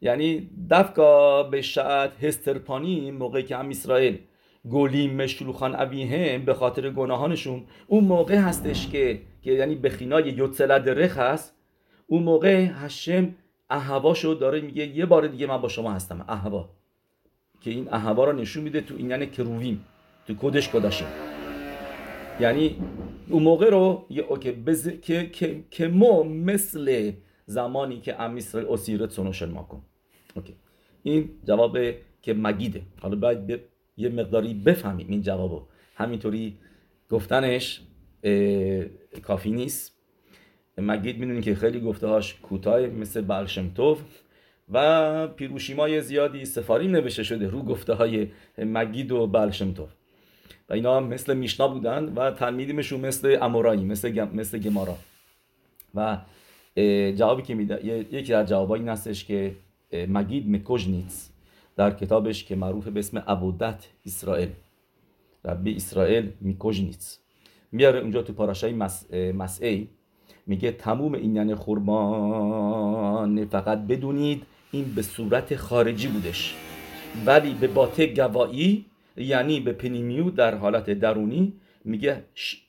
یعنی 0.00 0.50
دفکا 0.70 1.42
به 1.42 1.62
شاعت 1.62 2.24
هسترپانی 2.24 3.10
موقعی 3.10 3.42
که 3.42 3.56
هم 3.56 3.68
اسرائیل 3.68 4.18
گولیم 4.64 5.14
مشلوخان 5.14 5.74
هم 5.74 6.44
به 6.44 6.54
خاطر 6.54 6.90
گناهانشون 6.90 7.64
اون 7.86 8.04
موقع 8.04 8.36
هستش 8.36 8.88
که 8.88 9.20
که 9.42 9.52
یعنی 9.52 9.74
بخینای 9.74 10.30
یوتسلا 10.30 10.78
درخ 10.78 11.18
هست. 11.18 11.56
اون 12.06 12.22
موقع 12.22 12.68
هشم 12.72 13.34
اهواشو 13.70 14.36
داره 14.40 14.60
میگه 14.60 14.86
یه 14.86 15.06
بار 15.06 15.26
دیگه 15.26 15.46
من 15.46 15.56
با 15.56 15.68
شما 15.68 15.92
هستم 15.92 16.24
اهوا. 16.28 16.68
که 17.60 17.70
این 17.70 17.88
اهوا 17.92 18.24
رو 18.24 18.32
نشون 18.32 18.62
میده 18.62 18.80
تو 18.80 18.94
این 18.96 19.10
یعنی 19.10 19.26
تو 20.26 20.34
کدش 20.40 20.68
کداشیم 20.68 21.31
یعنی 22.40 22.76
اون 23.28 23.42
موقع 23.42 23.70
رو 23.70 24.06
اوکی 24.28 24.52
بز... 24.52 24.88
که, 24.88 25.26
که, 25.26 25.64
که 25.70 25.88
ما 25.88 26.22
مثل 26.22 27.12
زمانی 27.46 28.00
که 28.00 28.20
ام 28.20 28.36
اسرائیل 28.36 28.70
اسیرت 28.70 29.10
سنوشن 29.10 29.50
ما 29.50 29.62
کن. 29.62 29.82
اوکی. 30.34 30.54
این 31.02 31.30
جواب 31.44 31.78
که 32.22 32.34
مگیده. 32.34 32.82
حالا 33.00 33.16
باید 33.16 33.60
یه 33.96 34.08
مقداری 34.08 34.54
بفهمیم 34.54 35.06
این 35.08 35.22
جوابو. 35.22 35.62
همینطوری 35.94 36.56
گفتنش 37.10 37.80
کافی 39.22 39.50
نیست. 39.50 39.92
مگید 40.78 41.18
می‌دونی 41.18 41.40
که 41.40 41.54
خیلی 41.54 41.80
گفته 41.80 42.06
هاش 42.06 42.34
کوتاه 42.34 42.80
مثل 42.80 43.20
بلشمتوف 43.20 44.02
و 44.72 45.28
پیروشیمای 45.28 46.00
زیادی 46.00 46.44
سفاریم 46.44 46.90
نوشته 46.90 47.22
شده 47.22 47.48
رو 47.48 47.62
گفته 47.62 47.92
های 47.92 48.28
مگید 48.58 49.12
و 49.12 49.26
بلشمتوف 49.26 49.90
و 50.68 50.72
اینا 50.72 51.00
مثل 51.00 51.34
میشنا 51.34 51.68
بودن 51.68 52.04
و 52.04 52.30
تلمیدیمشون 52.30 53.00
مثل 53.00 53.38
امورایی 53.42 53.84
مثل, 53.84 54.24
مثل 54.34 54.58
گمارا. 54.58 54.96
و 55.94 56.18
جوابی 57.16 57.42
که 57.42 57.54
میده 57.54 57.86
یکی 58.12 58.32
در 58.32 58.44
جوابای 58.44 58.80
این 58.80 58.88
هستش 58.88 59.24
که 59.24 59.56
مگید 59.92 60.50
مکوژنیتس 60.50 61.30
در 61.76 61.90
کتابش 61.90 62.44
که 62.44 62.56
معروف 62.56 62.88
به 62.88 63.00
اسم 63.00 63.18
عبودت 63.18 63.86
اسرائیل. 64.06 64.48
ربی 65.44 65.76
اسرائیل 65.76 66.32
میکوژنیتس 66.40 67.18
میاره 67.72 68.00
اونجا 68.00 68.22
تو 68.22 68.32
پاراشای 68.32 68.74
مسعی 69.32 69.88
میگه 70.46 70.72
تموم 70.72 71.14
این 71.14 71.36
یعنی 71.36 71.54
خوربان 71.54 73.44
فقط 73.44 73.78
بدونید 73.78 74.42
این 74.72 74.94
به 74.94 75.02
صورت 75.02 75.56
خارجی 75.56 76.08
بودش. 76.08 76.54
ولی 77.26 77.54
به 77.54 77.66
باته 77.66 78.06
گوایی 78.06 78.86
یعنی 79.16 79.60
به 79.60 79.72
پنیمیو 79.72 80.30
در 80.30 80.54
حالت 80.54 80.90
درونی 80.90 81.52
میگه 81.84 82.24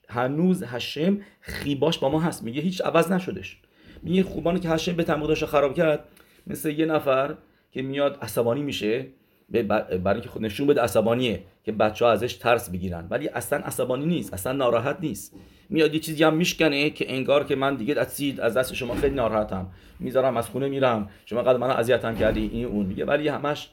هنوز 0.10 0.64
هشم 0.64 1.18
خیباش 1.42 2.00
با 2.00 2.10
ما 2.10 2.20
هست. 2.20 2.44
میگه 2.44 2.62
هیچ 2.62 2.82
عوض 2.82 3.12
نشدش. 3.12 3.58
میگه 4.04 4.24
خوبانی 4.24 4.60
که 4.60 4.70
هشم 4.70 4.94
به 4.94 5.04
تموداش 5.04 5.44
خراب 5.44 5.74
کرد 5.74 6.04
مثل 6.48 6.70
یه 6.70 6.86
نفر 6.86 7.36
که 7.72 7.82
میاد 7.82 8.18
عصبانی 8.22 8.62
میشه 8.62 9.08
برای 9.50 10.14
اینکه 10.14 10.30
خود 10.30 10.42
نشون 10.46 10.68
بده 10.68 10.82
عصبانیه 10.82 11.44
که 11.64 11.72
بچه 11.72 12.06
ها 12.06 12.12
ازش 12.12 12.34
ترس 12.34 12.70
بگیرن. 12.70 13.08
ولی 13.10 13.28
اصلا 13.28 13.60
عصبانی 13.60 14.06
نیست 14.06 14.34
اصلا 14.34 14.54
ناراحت 14.54 14.98
نیست. 15.00 15.36
میاد 15.70 15.94
یه 15.94 16.00
چیزی 16.00 16.24
هم 16.24 16.36
میشکنه 16.36 16.90
که 16.90 17.14
انگار 17.14 17.44
که 17.44 17.56
من 17.56 17.76
دیگه 17.76 18.00
از 18.00 18.22
از 18.40 18.58
دست 18.58 18.74
شما 18.74 18.96
خیلی 18.96 19.16
ناراحتم. 19.16 19.72
می‌ذارم 20.00 20.38
از 20.38 20.50
خونه 20.50 20.68
میرم. 20.68 21.10
شما 21.26 21.42
قد 21.42 21.56
من 21.56 21.70
اذیتم 21.70 22.16
کردی 22.16 22.50
این 22.54 22.66
اون. 22.66 22.86
میگه 22.86 23.06
ولی 23.06 23.28
همش 23.28 23.70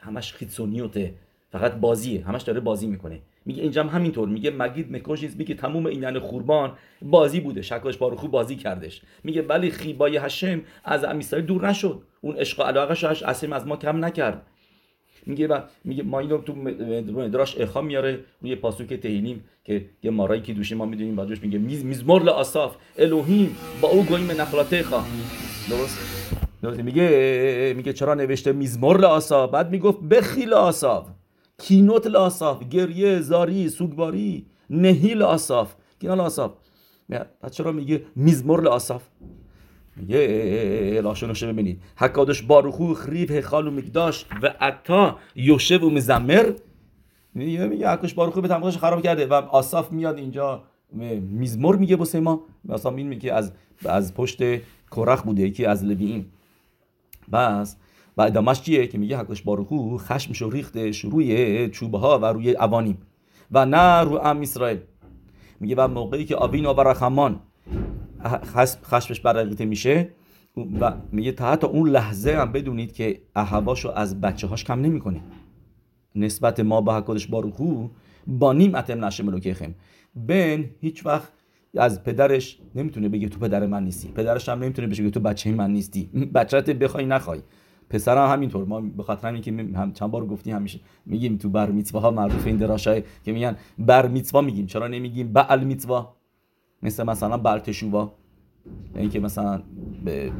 همش 0.00 0.32
خیتسونیوته 0.32 1.14
فقط 1.52 1.74
بازیه 1.74 2.24
همش 2.26 2.42
داره 2.42 2.60
بازی 2.60 2.86
می‌کنه. 2.86 3.20
میگه 3.44 3.62
اینجا 3.62 3.82
هم 3.82 3.88
همینطور 3.88 4.28
میگه 4.28 4.50
مگید 4.50 4.92
مکوشیز 4.92 5.36
میگه 5.36 5.54
تموم 5.54 5.86
اینن 5.86 6.18
خوربان 6.18 6.72
بازی 7.02 7.40
بوده 7.40 7.62
شکلش 7.62 7.96
بارو 7.96 8.16
خوب 8.16 8.30
بازی 8.30 8.56
کردش. 8.56 9.02
میگه 9.24 9.42
ولی 9.42 9.70
خیبای 9.70 10.16
هشم 10.16 10.60
از 10.84 11.04
امیسای 11.04 11.42
دور 11.42 11.68
نشد. 11.68 12.02
اون 12.20 12.36
عشق 12.36 12.60
و 12.60 12.62
علاقه 12.62 13.08
اصلا 13.28 13.56
از 13.56 13.66
ما 13.66 13.76
کم 13.76 14.04
نکرد. 14.04 14.46
میگه 15.26 15.46
و 15.46 15.60
میگه 15.84 16.02
ما 16.02 16.20
اینو 16.20 16.38
تو 16.38 17.28
دراش 17.28 17.60
اخا 17.60 17.80
میاره 17.80 18.20
روی 18.40 18.56
پاسوک 18.56 18.94
تهیلیم 18.94 19.44
که 19.64 19.86
یه 20.02 20.10
مارایی 20.10 20.42
که 20.42 20.52
دوشی 20.52 20.74
ما 20.74 20.84
می‌دونیم 20.84 21.16
بعدش 21.16 21.42
میگه 21.42 21.58
میز 21.58 21.84
میزمر 21.84 22.22
لآصاف 22.22 22.76
الوهیم 22.98 23.56
با 23.80 23.88
او 23.88 24.04
گویم 24.04 24.30
نخلاتخا. 24.30 25.02
درست؟ 25.70 25.98
درست 26.62 26.80
میگه 26.80 27.74
میگه 27.76 27.92
چرا 27.92 28.14
نوشته 28.14 28.52
میزمر 28.52 28.98
لآصاف 28.98 29.50
بعد 29.50 29.70
می‌گفت 29.70 30.00
بخیل 30.00 30.52
آصاف. 30.54 31.06
کینوت 31.58 32.06
لآصاف 32.06 32.68
گریه 32.68 33.20
زاری 33.20 33.68
سوگواری 33.68 34.46
نهیل 34.70 35.22
آصاف 35.22 35.74
کینا 36.00 36.30
بعد 37.08 37.50
چرا 37.50 37.72
میگه 37.72 38.02
میزمر 38.16 38.60
لآصاف 38.60 39.02
میگه 39.96 41.00
لاشونوشه 41.04 41.52
ببینید. 41.52 41.82
حکادش 41.96 42.42
باروخو 42.42 42.94
خریف 42.94 43.30
هخال 43.30 43.68
و 43.68 43.70
مقداش 43.70 44.26
و 44.42 44.54
عطا 44.60 45.18
یوشب 45.34 45.82
و 45.82 45.90
مزمر. 45.90 46.52
میگه 47.34 47.66
میگه 47.66 47.90
حکاش 47.90 48.14
باروخو 48.14 48.40
به 48.40 48.48
تمامش 48.48 48.78
خراب 48.78 49.02
کرده 49.02 49.26
و 49.26 49.32
آصاف 49.32 49.92
میاد 49.92 50.18
اینجا. 50.18 50.62
میزمر 51.30 51.76
میگه 51.76 51.96
بسه 51.96 52.20
ما 52.20 52.40
مثلا 52.64 52.96
این 52.96 53.06
میگه 53.06 53.32
از 53.32 53.52
از 53.84 54.14
پشت 54.14 54.42
کرخ 54.96 55.22
بوده 55.22 55.42
یکی 55.42 55.64
از 55.64 55.84
لویین 55.84 56.26
بس. 57.32 57.76
و 58.16 58.22
ادامش 58.22 58.62
چیه 58.62 58.86
که 58.86 58.98
میگه 58.98 59.18
حکاش 59.18 59.42
باروخو 59.42 59.98
خشمش 59.98 60.42
و 60.42 60.50
ریختش 60.50 61.04
روی 61.04 61.68
چوبه 61.68 61.98
ها 61.98 62.18
و 62.18 62.24
روی 62.24 62.56
اوانیم. 62.56 62.98
و 63.52 63.66
نه 63.66 64.00
رو 64.00 64.20
ام 64.24 64.40
اسرائیل. 64.40 64.78
میگه 65.60 65.74
و 65.78 65.88
موقعی 65.88 66.24
که 66.24 66.36
آبین 66.36 66.66
و 66.66 66.80
رحمان 66.80 67.40
خشمش 68.84 69.20
برقیده 69.20 69.64
میشه 69.64 70.08
و 70.80 70.92
میگه 71.12 71.32
تا 71.32 71.50
حتی 71.52 71.66
اون 71.66 71.88
لحظه 71.88 72.32
هم 72.32 72.52
بدونید 72.52 72.92
که 72.92 73.20
احواشو 73.36 73.90
از 73.90 74.20
بچه 74.20 74.46
هاش 74.46 74.64
کم 74.64 74.80
نمی‌کنه. 74.80 75.20
نسبت 76.14 76.60
ما 76.60 76.80
با 76.80 76.96
حکادش 76.96 77.26
باروخو 77.26 77.88
با 78.26 78.52
نیم 78.52 78.74
اتم 78.74 79.04
نشه 79.04 79.22
ملوکیخم 79.22 79.74
بن 80.14 80.64
هیچ 80.80 81.06
وقت 81.06 81.32
از 81.76 82.04
پدرش 82.04 82.58
نمی‌تونه 82.74 83.08
بگه 83.08 83.28
تو 83.28 83.38
پدر 83.38 83.66
من 83.66 83.84
نیستی. 83.84 84.08
پدرش 84.08 84.48
هم 84.48 84.62
نمی‌تونه 84.62 84.88
بگه 84.88 85.10
تو 85.10 85.20
بچه 85.20 85.52
من 85.52 85.70
نیستی. 85.70 86.06
بچه‌ت 86.34 86.70
بخوای 86.70 87.06
نخوای. 87.06 87.40
پسرم 87.90 88.30
همینطور. 88.30 88.64
ما 88.64 88.80
به 88.80 89.02
خاطر 89.02 89.32
اینکه 89.32 89.52
هم 89.52 89.92
چند 89.92 90.10
بار 90.10 90.26
گفتی 90.26 90.50
همیشه 90.50 90.80
میگیم 91.06 91.36
تو 91.36 91.48
بر 91.48 91.70
میتوا 91.70 92.00
ها 92.00 92.10
معروف 92.10 92.46
این 92.46 92.56
دراشای 92.56 93.02
که 93.24 93.32
میگن 93.32 93.56
بر 93.78 94.08
میتوا 94.08 94.40
میگیم. 94.40 94.66
چرا 94.66 94.88
نمیگیم 94.88 95.32
بعل 95.32 95.64
میتوا 95.64 96.16
مثل 96.82 97.02
مثلا 97.02 97.36
بلتشووا 97.36 98.12
یعنی 98.94 99.08
که 99.08 99.20
مثلا 99.20 99.62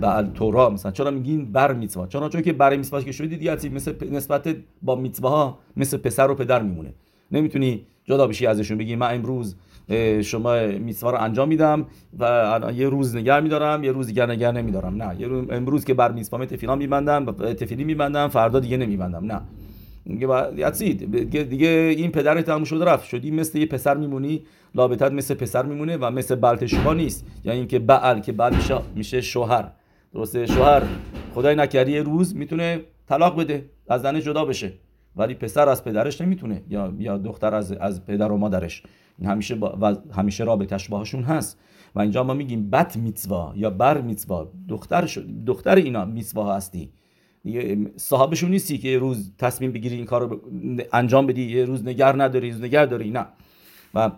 بعل 0.00 0.26
تورا 0.26 0.70
مثلا. 0.70 0.92
چرا 0.92 1.10
میگین 1.10 1.52
بر 1.52 1.72
میتوا 1.72 2.06
چرا 2.06 2.28
چون 2.28 2.42
که 2.42 2.52
بر 2.52 2.76
میتوا 2.76 3.00
که 3.00 3.12
شدی 3.12 3.36
دیگه 3.36 3.70
مثل 3.70 4.10
نسبت 4.10 4.56
با 4.82 4.96
میتوا 4.96 5.30
ها 5.30 5.58
مثل 5.76 5.96
پسر 5.96 6.30
و 6.30 6.34
پدر 6.34 6.62
میمونه. 6.62 6.94
نمی‌تونی 7.32 7.86
جدا 8.04 8.26
بشی 8.26 8.46
ازشون. 8.46 8.78
بگی 8.78 8.96
من 8.96 9.14
امروز 9.14 9.56
شما 10.22 10.66
میتوا 10.66 11.10
رو 11.10 11.20
انجام 11.20 11.48
میدم 11.48 11.86
و 12.18 12.60
یه 12.74 12.88
روز 12.88 13.16
نگر 13.16 13.40
میدارم 13.40 13.84
یه 13.84 13.92
روز 13.92 14.06
دیگر 14.06 14.30
نگر 14.30 14.52
نمیدارم. 14.52 15.02
نه 15.02 15.20
یه 15.20 15.28
امروز 15.50 15.84
که 15.84 15.94
بر 15.94 16.12
میتوا 16.12 16.46
تفیلان 16.46 16.78
میبندم 16.78 17.32
تفیلی 17.32 17.84
میبندم 17.84 18.28
فردا 18.28 18.60
دیگه 18.60 18.76
نمیبندم. 18.76 19.32
نه. 19.32 19.40
یتسید 20.56 21.30
دیگه 21.48 21.68
این 21.68 22.10
پدر 22.10 22.42
تموم 22.42 22.64
شده 22.64 22.84
رفت. 22.84 23.04
شدی 23.04 23.30
مثل 23.30 23.58
یه 23.58 23.66
پسر 23.66 23.96
میمونی 23.96 24.42
لابتت 24.74 25.12
مثل 25.12 25.34
پسر 25.34 25.62
میمونه 25.62 25.96
و 25.96 26.10
مثل 26.10 26.34
بلتشوها 26.34 26.94
نیست. 26.94 27.26
یعنی 27.44 27.58
اینکه 27.58 27.78
بعل 27.78 28.20
که 28.20 28.32
بعل 28.32 28.54
میشه 28.94 29.20
شوهر. 29.20 29.68
درسته؟ 30.14 30.46
شوهر. 30.46 30.82
خدای 31.34 31.54
نکردی 31.54 31.92
یه 31.92 32.02
روز 32.02 32.36
می‌تونه 32.36 32.80
طلاق 33.08 33.40
بده. 33.40 33.64
از 33.88 34.02
زنش 34.02 34.24
جدا 34.24 34.44
بشه. 34.44 34.72
ولی 35.16 35.34
پسر 35.34 35.68
از 35.68 35.84
پدرش 35.84 36.20
نمی‌تونه 36.20 36.62
یا 36.68 36.92
یا 36.98 37.18
دختر 37.18 37.54
از 37.54 37.72
از 37.72 38.06
پدر 38.06 38.32
و 38.32 38.36
مادرش. 38.36 38.82
همیشه 39.24 39.54
با 39.54 39.78
و 39.80 39.96
همیشه 40.12 40.44
رابطش 40.44 40.88
باهاشون 40.88 41.22
هست. 41.22 41.58
و 41.94 42.00
اینجا 42.00 42.24
ما 42.24 42.34
میگیم 42.34 42.70
بت 42.70 42.96
میتوا 42.96 43.52
یا 43.56 43.70
بر 43.70 44.00
میتوا. 44.00 44.52
دختر 44.68 45.24
دختر 45.46 45.74
اینا 45.74 46.04
میتوا 46.04 46.56
هستی. 46.56 46.90
صاحبشون 47.96 48.50
نیستی 48.50 48.78
که 48.78 48.88
یه 48.88 48.98
روز 48.98 49.32
تصمیم 49.38 49.72
بگیری 49.72 49.96
این 49.96 50.04
کار 50.04 50.28
رو 50.28 50.40
انجام 50.92 51.26
بدی 51.26 51.42
یه 51.42 51.64
روز 51.64 51.84
نگر 51.84 52.22
نداری 52.22 52.50
روز 52.50 52.62
نگر 52.62 52.86
داری 52.86 53.10
نه. 53.10 53.26
و 53.94 54.10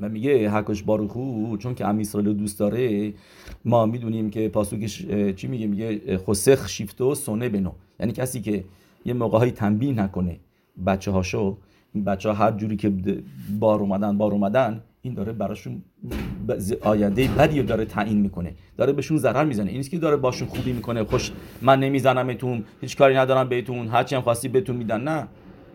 و 0.00 0.08
میگه 0.08 0.50
حکش 0.50 0.82
باروخو 0.82 1.56
چون 1.56 1.74
که 1.74 1.86
امیسرائیل 1.86 2.32
دوست 2.32 2.58
داره 2.58 3.12
ما 3.64 3.86
می‌دونیم 3.86 4.30
که 4.30 4.48
پاسوکش 4.48 5.06
چی 5.36 5.46
میگه؟ 5.46 5.66
میگه 5.66 6.18
خسخ 6.18 6.68
شیفتو 6.68 7.14
سونه 7.14 7.48
بنو. 7.48 7.72
یعنی 8.00 8.12
کسی 8.12 8.40
که 8.40 8.64
یه 9.04 9.14
موقع 9.14 9.38
های 9.38 9.50
تنبیه 9.50 9.92
نکنه 9.92 10.40
بچه 10.86 11.10
هاشو 11.10 11.58
بچه 12.06 12.28
ها 12.28 12.34
هر 12.34 12.50
جوری 12.50 12.76
که 12.76 12.92
بار 13.60 13.80
اومدن 13.80 14.18
بار 14.18 14.32
اومدن 14.32 14.80
این 15.02 15.14
داره 15.14 15.32
براشون 15.32 15.82
آینده 16.82 17.28
بدی 17.28 17.62
داره 17.62 17.84
تعیین 17.84 18.20
می‌کنه. 18.20 18.54
داره 18.76 18.92
بهشون 18.92 19.18
ضرر 19.18 19.44
می‌زنه. 19.44 19.70
این 19.70 19.82
که 19.82 19.98
داره 19.98 20.16
باشون 20.16 20.48
خوبی 20.48 20.72
می‌کنه 20.72 21.04
خوش 21.04 21.30
من 21.62 21.80
نمیزنمتون 21.80 22.64
هیچ 22.80 22.96
کاری 22.96 23.16
ندارم 23.16 23.48
بهتون 23.48 23.88
هرچی 23.88 24.14
هم 24.14 24.22
خواستی 24.22 24.48
بهتون 24.48 24.76
میدن. 24.76 25.00
نه. 25.00 25.26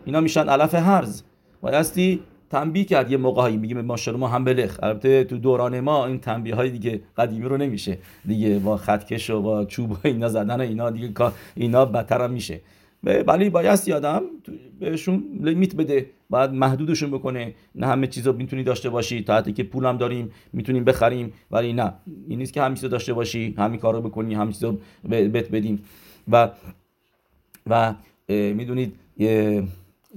اینا 0.04 0.20
میشن 0.20 0.48
علف 0.48 0.74
هرز 0.74 1.22
بایستی 1.60 2.20
تنبیه 2.50 2.84
کرد. 2.84 3.10
یه 3.10 3.16
موقعی 3.16 3.56
میگه 3.56 3.82
ما 3.82 4.28
هم 4.28 4.44
بلخ. 4.44 4.78
البته 4.82 5.24
تو 5.24 5.38
دوران 5.38 5.80
ما 5.80 6.06
این 6.06 6.18
تنبیه 6.18 6.54
های 6.54 6.70
دیگه 6.70 7.00
قدیمی 7.16 7.44
رو 7.44 7.56
نمیشه. 7.56 7.98
دیگه 8.26 8.58
با 8.58 8.76
خطکش 8.76 9.30
و 9.30 9.42
با 9.42 9.64
چوب 9.64 9.90
و 9.90 9.96
اینا 10.04 10.28
زدن 10.28 10.60
اینا 10.60 10.90
دیگه 10.90 11.32
اینا 11.54 11.84
بدتر 11.84 12.24
هم 12.24 12.30
میشه. 12.30 12.60
ولی 13.04 13.50
بایستی 13.50 13.92
آدم 13.92 14.22
بهشون 14.80 15.24
limit 15.40 15.76
بده. 15.76 16.10
باید 16.30 16.50
محدودشون 16.50 17.10
بکنه. 17.10 17.54
نه 17.74 17.86
همه 17.86 18.06
چیزا 18.06 18.32
می‌تونی 18.32 18.64
داشته 18.64 18.90
باشی. 18.90 19.22
تا 19.22 19.36
حتی 19.36 19.52
که 19.52 19.62
پولم 19.62 19.96
داریم 19.96 20.30
می‌تونیم 20.52 20.84
بخریم. 20.84 21.32
ولی 21.50 21.72
نه. 21.72 21.92
این 22.28 22.38
نیست 22.38 22.52
که 22.52 22.70
چیزا 22.74 22.88
داشته 22.88 23.12
باشی. 23.12 23.54
همین 23.58 23.80
کارو 23.80 24.00
بکنی 24.00 24.34
همین 24.34 24.52
چیزا 24.52 24.76
بهت 25.08 25.50
بدیم. 25.50 25.82
و 26.28 26.50
و 27.66 27.94
می‌دونید 28.28 28.94
یه 29.18 29.62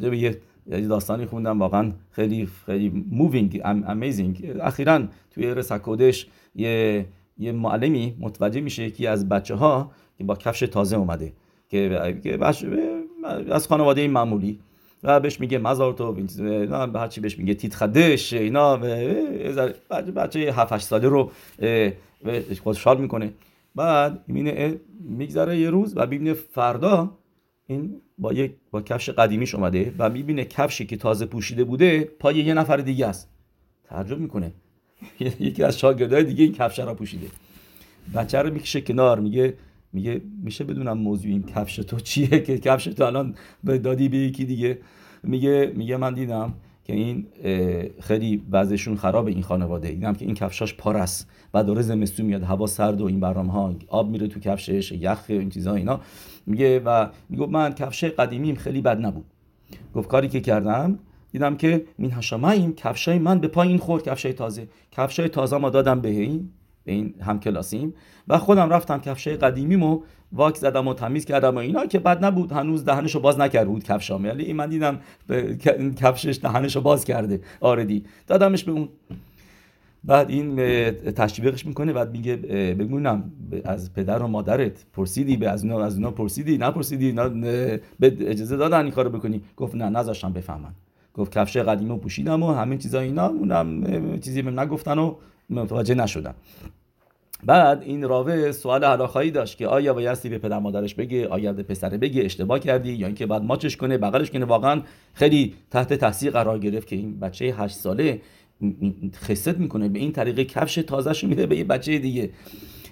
یه 0.02 0.42
داستانی 0.68 1.26
خوندم. 1.26 1.60
واقعا 1.60 1.92
خیلی 2.12 2.50
خیلی 2.66 3.06
moving 3.12 3.62
amazing 3.64 4.56
اخیرا 4.62 5.04
توی 5.32 5.54
رسکودش 5.54 6.28
یه 6.56 7.06
یه 7.38 7.52
معلمی 7.52 8.16
متوجه 8.20 8.62
میشه 8.62 8.92
که 8.92 9.10
از 9.10 9.30
بچه 9.30 9.56
ها 9.56 9.92
که 10.18 10.24
با 10.24 10.36
کفش 10.36 10.60
تازه 10.60 10.98
اومده. 10.98 11.34
که 11.74 12.38
از 13.52 13.68
خانواده 13.68 14.08
معمولی. 14.08 14.60
و 15.04 15.20
بهش 15.20 15.40
میگه 15.40 15.58
مزار 15.58 15.94
تو 15.94 16.16
هرچی 16.96 17.22
بهش 17.22 17.38
میگه 17.38 17.54
تیت 17.54 17.76
خدش 17.76 18.34
اینا 18.34 18.78
بچه 20.16 20.40
7 20.40 20.74
8 20.74 20.86
ساله 20.86 21.08
رو 21.08 21.32
خوشحال 22.64 23.02
می‌کنه. 23.02 23.34
بعد 23.76 24.24
می‌بینه 24.28 24.76
میگذره 25.00 25.58
یه 25.58 25.70
روز 25.70 25.94
و 25.96 26.08
می‌بینه 26.08 26.34
فردا 26.34 27.12
این 27.68 28.02
با 28.18 28.34
یک 28.34 28.52
با 28.72 28.82
کفش 28.82 29.10
قدیمیش 29.10 29.56
اومده 29.56 29.94
و 30.00 30.10
می‌بینه 30.10 30.46
کفشی 30.46 30.86
که 30.86 30.98
تازه 30.98 31.26
پوشیده 31.26 31.64
بوده 31.64 32.10
پای 32.20 32.36
یه 32.36 32.54
نفر 32.54 32.78
دیگه 32.78 33.08
است. 33.08 33.30
تعجب 33.84 34.20
می‌کنه. 34.20 34.52
یکی 35.40 35.64
از 35.64 35.80
شاگردای 35.80 36.24
دیگه 36.24 36.44
این 36.44 36.54
کفش 36.54 36.80
را 36.80 36.94
پوشیده. 36.94 37.28
بچه 38.16 38.42
رو 38.42 38.54
می‌کشه 38.54 38.82
کنار 38.82 39.20
میگه 39.20 39.54
میگه 39.94 40.22
میشه 40.44 40.64
بدونم 40.64 40.98
موضوع 40.98 41.32
این 41.32 41.44
کفش 41.44 41.76
تو 41.76 42.00
چیه 42.00 42.28
که 42.28 42.58
کفش 42.58 42.84
تو 42.84 43.04
الان 43.04 43.36
به 43.64 43.78
دادی 43.78 44.10
به 44.10 44.18
یکی 44.18 44.46
دیگه. 44.46 44.80
میگه 45.24 45.74
میگه 45.76 45.98
من 45.98 46.14
دیدم 46.14 46.54
که 46.84 46.94
این 46.94 47.28
خیلی 48.00 48.44
وضعشون 48.52 48.96
خرابه 48.96 49.32
این 49.32 49.44
خانواده. 49.44 49.92
دیدم 49.92 50.14
که 50.14 50.26
این 50.26 50.36
کفشاش 50.36 50.74
پار 50.74 50.98
است. 50.98 51.30
و 51.54 51.64
داره 51.64 51.82
زمستون 51.82 52.26
میاد 52.26 52.44
هوا 52.44 52.68
سرد 52.68 53.02
و 53.02 53.06
این 53.06 53.20
برنامه 53.20 53.52
ها 53.52 53.76
آب 53.88 54.10
میره 54.10 54.28
تو 54.28 54.40
کفشش 54.40 54.92
یخ 54.92 55.26
این 55.28 55.50
چیزا 55.50 55.76
اینا. 55.76 56.00
میگه 56.46 56.80
و 56.80 57.08
میگه 57.30 57.46
من 57.46 57.74
کفش 57.74 58.04
قدیمیم 58.04 58.56
خیلی 58.56 58.82
بد 58.82 59.06
نبود. 59.06 59.26
گفت 59.96 60.08
کاری 60.08 60.28
که 60.28 60.42
کردم 60.42 61.00
دیدم 61.32 61.56
که 61.58 61.86
مین 61.98 62.12
هشامایم 62.12 62.74
کفشای 62.74 63.20
من 63.20 63.40
به 63.40 63.48
پایین 63.48 63.78
خورد 63.78 64.04
کفشای 64.04 64.34
تازه. 64.34 64.68
کفشای 64.92 65.30
تازه 65.30 65.58
ما 65.58 65.70
دادم 65.70 66.02
به 66.02 66.10
این. 66.10 66.50
به 66.86 66.92
این 66.92 67.14
همکلاسیم 67.22 67.94
و 68.28 68.38
خودم 68.38 68.70
رفتم 68.70 68.98
کفشای 68.98 69.36
قدیمیمو 69.36 70.02
واک 70.32 70.56
زدم 70.56 70.88
و 70.88 70.94
تمیز 70.94 71.26
کردم 71.26 71.56
و 71.56 71.58
اینا 71.58 71.86
که 71.86 72.00
بد 72.00 72.26
نبود. 72.26 72.52
هنوز 72.52 72.86
دهنشو 72.86 73.20
باز 73.20 73.40
نکرده 73.40 73.70
بود 73.70 73.84
کفشام. 73.84 74.26
یعنی 74.26 74.44
این 74.44 74.56
من 74.56 74.70
دیدم 74.70 75.00
کفشش 75.96 76.40
دهنشو 76.44 76.82
باز 76.82 77.06
کرده. 77.06 77.42
آردی 77.62 78.04
دادمش 78.28 78.64
به 78.64 78.72
اون. 78.72 78.90
بعد 80.04 80.30
این 80.30 80.56
تشویقش 81.12 81.66
می‌کنه. 81.66 81.94
بعد 81.94 82.12
میگه 82.12 82.36
بگونم 82.80 83.32
از 83.66 83.94
پدر 83.94 84.24
و 84.24 84.28
مادرت 84.28 84.86
پرسیدی 84.94 85.38
به 85.38 85.50
از 85.50 85.64
اونا 85.64 85.84
از 85.84 85.96
اونا 85.96 86.12
پرسیدی 86.12 86.58
نپرسیدی 86.58 87.12
به 88.00 88.18
اجازه 88.20 88.58
دادن 88.58 88.84
این 88.84 88.92
کارو 88.92 89.10
بکنی. 89.10 89.42
گفت 89.58 89.76
نه 89.76 89.90
نذاشتم 89.90 90.34
بفهمن. 90.34 90.74
گفت 91.14 91.32
کفش 91.32 91.58
قدیمی 91.58 91.98
پوشیدم 91.98 92.44
و 92.44 92.54
همه 92.54 92.78
چیزا 92.78 93.00
اینا. 93.00 93.28
اونم 93.28 93.84
چیزی 94.20 94.42
بهم 94.42 94.60
نگفتن 94.60 95.00
و 95.00 95.16
متوجه 95.50 95.96
نشدم. 95.96 96.36
بعد 97.46 97.82
این 97.82 98.04
راوه 98.04 98.52
سوال 98.52 98.84
هلاخایی 98.84 99.32
داشت 99.32 99.58
که 99.58 99.68
آیا 99.68 99.94
بایستی 99.94 100.30
به 100.30 100.38
پدر 100.38 100.60
مادرش 100.60 100.96
بگه 100.96 101.28
آیا 101.28 101.54
به 101.54 101.64
پسر 101.64 101.90
بگه 101.90 102.26
اشتباه 102.26 102.60
کردی 102.60 102.94
یا 102.94 103.08
اینکه 103.08 103.26
بعد 103.26 103.44
ماچش 103.44 103.78
کنه 103.78 103.98
بغلش 103.98 104.32
کنه. 104.32 104.46
واقعا 104.46 104.82
خیلی 105.14 105.54
تحت 105.72 105.94
تاثیر 105.94 106.32
قرار 106.32 106.60
گرفت 106.60 106.88
که 106.88 106.96
این 106.96 107.20
بچه 107.20 107.46
8 107.46 107.76
ساله 107.76 108.22
خست 109.14 109.58
می‌کنه 109.58 109.90
به 109.90 110.00
این 110.00 110.12
طریقه 110.12 110.46
کفش 110.46 110.76
تازهش 110.76 111.24
میده 111.24 111.46
به 111.46 111.58
یه 111.58 111.64
بچه 111.64 112.00
دیگه. 112.00 112.30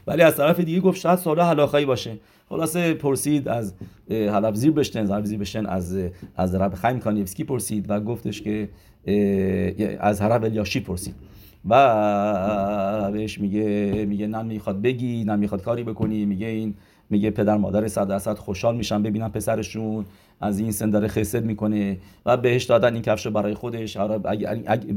ولی 0.08 0.22
از 0.22 0.38
طرف 0.38 0.60
دیگه 0.60 0.80
گفت 0.80 1.00
شاید 1.00 1.20
سوال 1.20 1.40
هلاخایی 1.40 1.86
باشه. 1.86 2.18
خلاصه 2.50 2.94
پرسید 2.94 3.48
از 3.48 3.74
حلب 4.10 4.56
زیر 4.56 4.72
بشتن 4.72 5.12
حلب 5.12 5.26
زیر 5.26 5.40
بشتن 5.40 5.66
از 5.66 5.98
از 6.36 6.56
رب 6.56 6.74
خیم 6.74 7.00
کانیفسکی 7.00 7.44
پرسید 7.44 7.86
و 7.90 8.00
گفتش 8.00 8.42
که 8.42 8.70
از 10.00 10.22
حرب 10.22 10.44
الیاشی 10.44 10.80
پرسید. 10.80 11.16
و 11.70 13.12
بهش 13.12 13.40
میگه 13.40 14.06
میگه 14.06 14.28
نه 14.28 14.42
می‌خواد 14.42 14.82
بگی 14.82 15.24
نه 15.24 15.36
می‌خواد 15.36 15.62
کاری 15.62 15.84
بکنی. 15.84 16.26
میگه 16.26 16.48
این 16.48 16.74
میگه 17.10 17.32
پدر 17.32 17.58
مادر 17.58 17.88
صد 17.88 18.08
درصد 18.08 18.38
خوشحال 18.38 18.76
میشن 18.76 19.04
ببینن 19.04 19.30
پسرشون. 19.30 20.06
از 20.42 20.60
این 20.60 20.72
سن 20.72 20.90
داره 20.90 21.08
خسد 21.08 21.46
می‌کنه. 21.46 21.98
و 22.26 22.38
بهش 22.38 22.64
دادن 22.64 22.94
این 22.94 23.02
کفش 23.02 23.28
برای 23.28 23.54
خودش. 23.54 23.98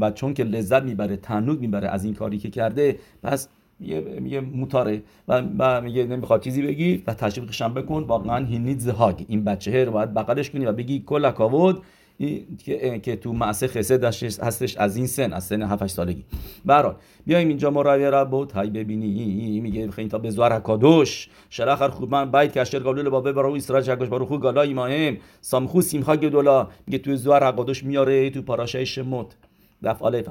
و 0.00 0.10
چون 0.14 0.34
که 0.34 0.44
لذت 0.44 0.82
می‌بره 0.82 1.16
تنوگ 1.16 1.60
می‌بره 1.60 1.88
از 1.88 2.04
این 2.04 2.14
کاری 2.14 2.38
که 2.38 2.50
کرده 2.50 2.98
پس 3.22 3.48
میگه 3.80 4.00
میگه 4.00 4.40
موتاره. 4.40 5.02
و, 5.28 5.80
میگه 5.80 6.04
نمی‌خواد 6.04 6.42
چیزی 6.42 6.62
بگی 6.62 7.02
و 7.06 7.14
تشویقش 7.14 7.62
هم 7.62 7.74
بکن 7.74 8.02
واقعا 8.02 8.44
هی 8.46 8.76
هاگ 8.98 9.22
این 9.28 9.44
بچه 9.44 9.84
رو 9.84 9.92
باید 9.92 10.14
بغلش 10.14 10.50
کنی 10.50 10.66
و 10.66 10.72
بگی 10.72 11.02
کل 11.06 11.30
کاود 11.30 11.82
که, 12.18 12.98
که 12.98 13.16
تو 13.16 13.32
معصه 13.32 13.68
خسد 13.68 14.04
هستش 14.44 14.76
از 14.76 14.96
این 14.96 15.06
سن 15.06 15.32
از 15.32 15.44
سن 15.44 15.62
7 15.62 15.86
سالگی. 15.86 16.24
برحال 16.64 16.94
بیایم 17.26 17.48
اینجا 17.48 17.70
ما 17.70 17.82
روی 17.82 18.04
رب 18.04 18.46
تای 18.46 18.70
ببینی. 18.70 19.60
میگه 19.60 19.90
خیلی 19.90 20.08
تا 20.08 20.18
به 20.18 20.30
زوار 20.30 20.60
کادوش 20.60 21.28
شرخ 21.50 21.82
خوب 21.82 22.10
من 22.10 22.30
باید 22.30 22.52
کشتر 22.52 22.78
قبول 22.78 23.08
بابه 23.08 23.32
برای 23.32 23.56
اسرائیل 23.56 23.86
چگوش 23.86 24.08
برو 24.08 24.26
خو 24.26 24.38
گالا 24.38 24.62
ایماهم 24.62 25.16
سامخو 25.40 25.80
سیمخا 25.80 26.16
گدولا 26.16 26.68
میگه 26.86 26.98
تو 26.98 27.16
زوار 27.16 27.52
کادوش 27.52 27.84
میاره 27.84 28.30
تو 28.30 28.42
پاراشای 28.42 28.86
شموت. 28.86 29.36
دف 29.82 30.02
الف 30.02 30.28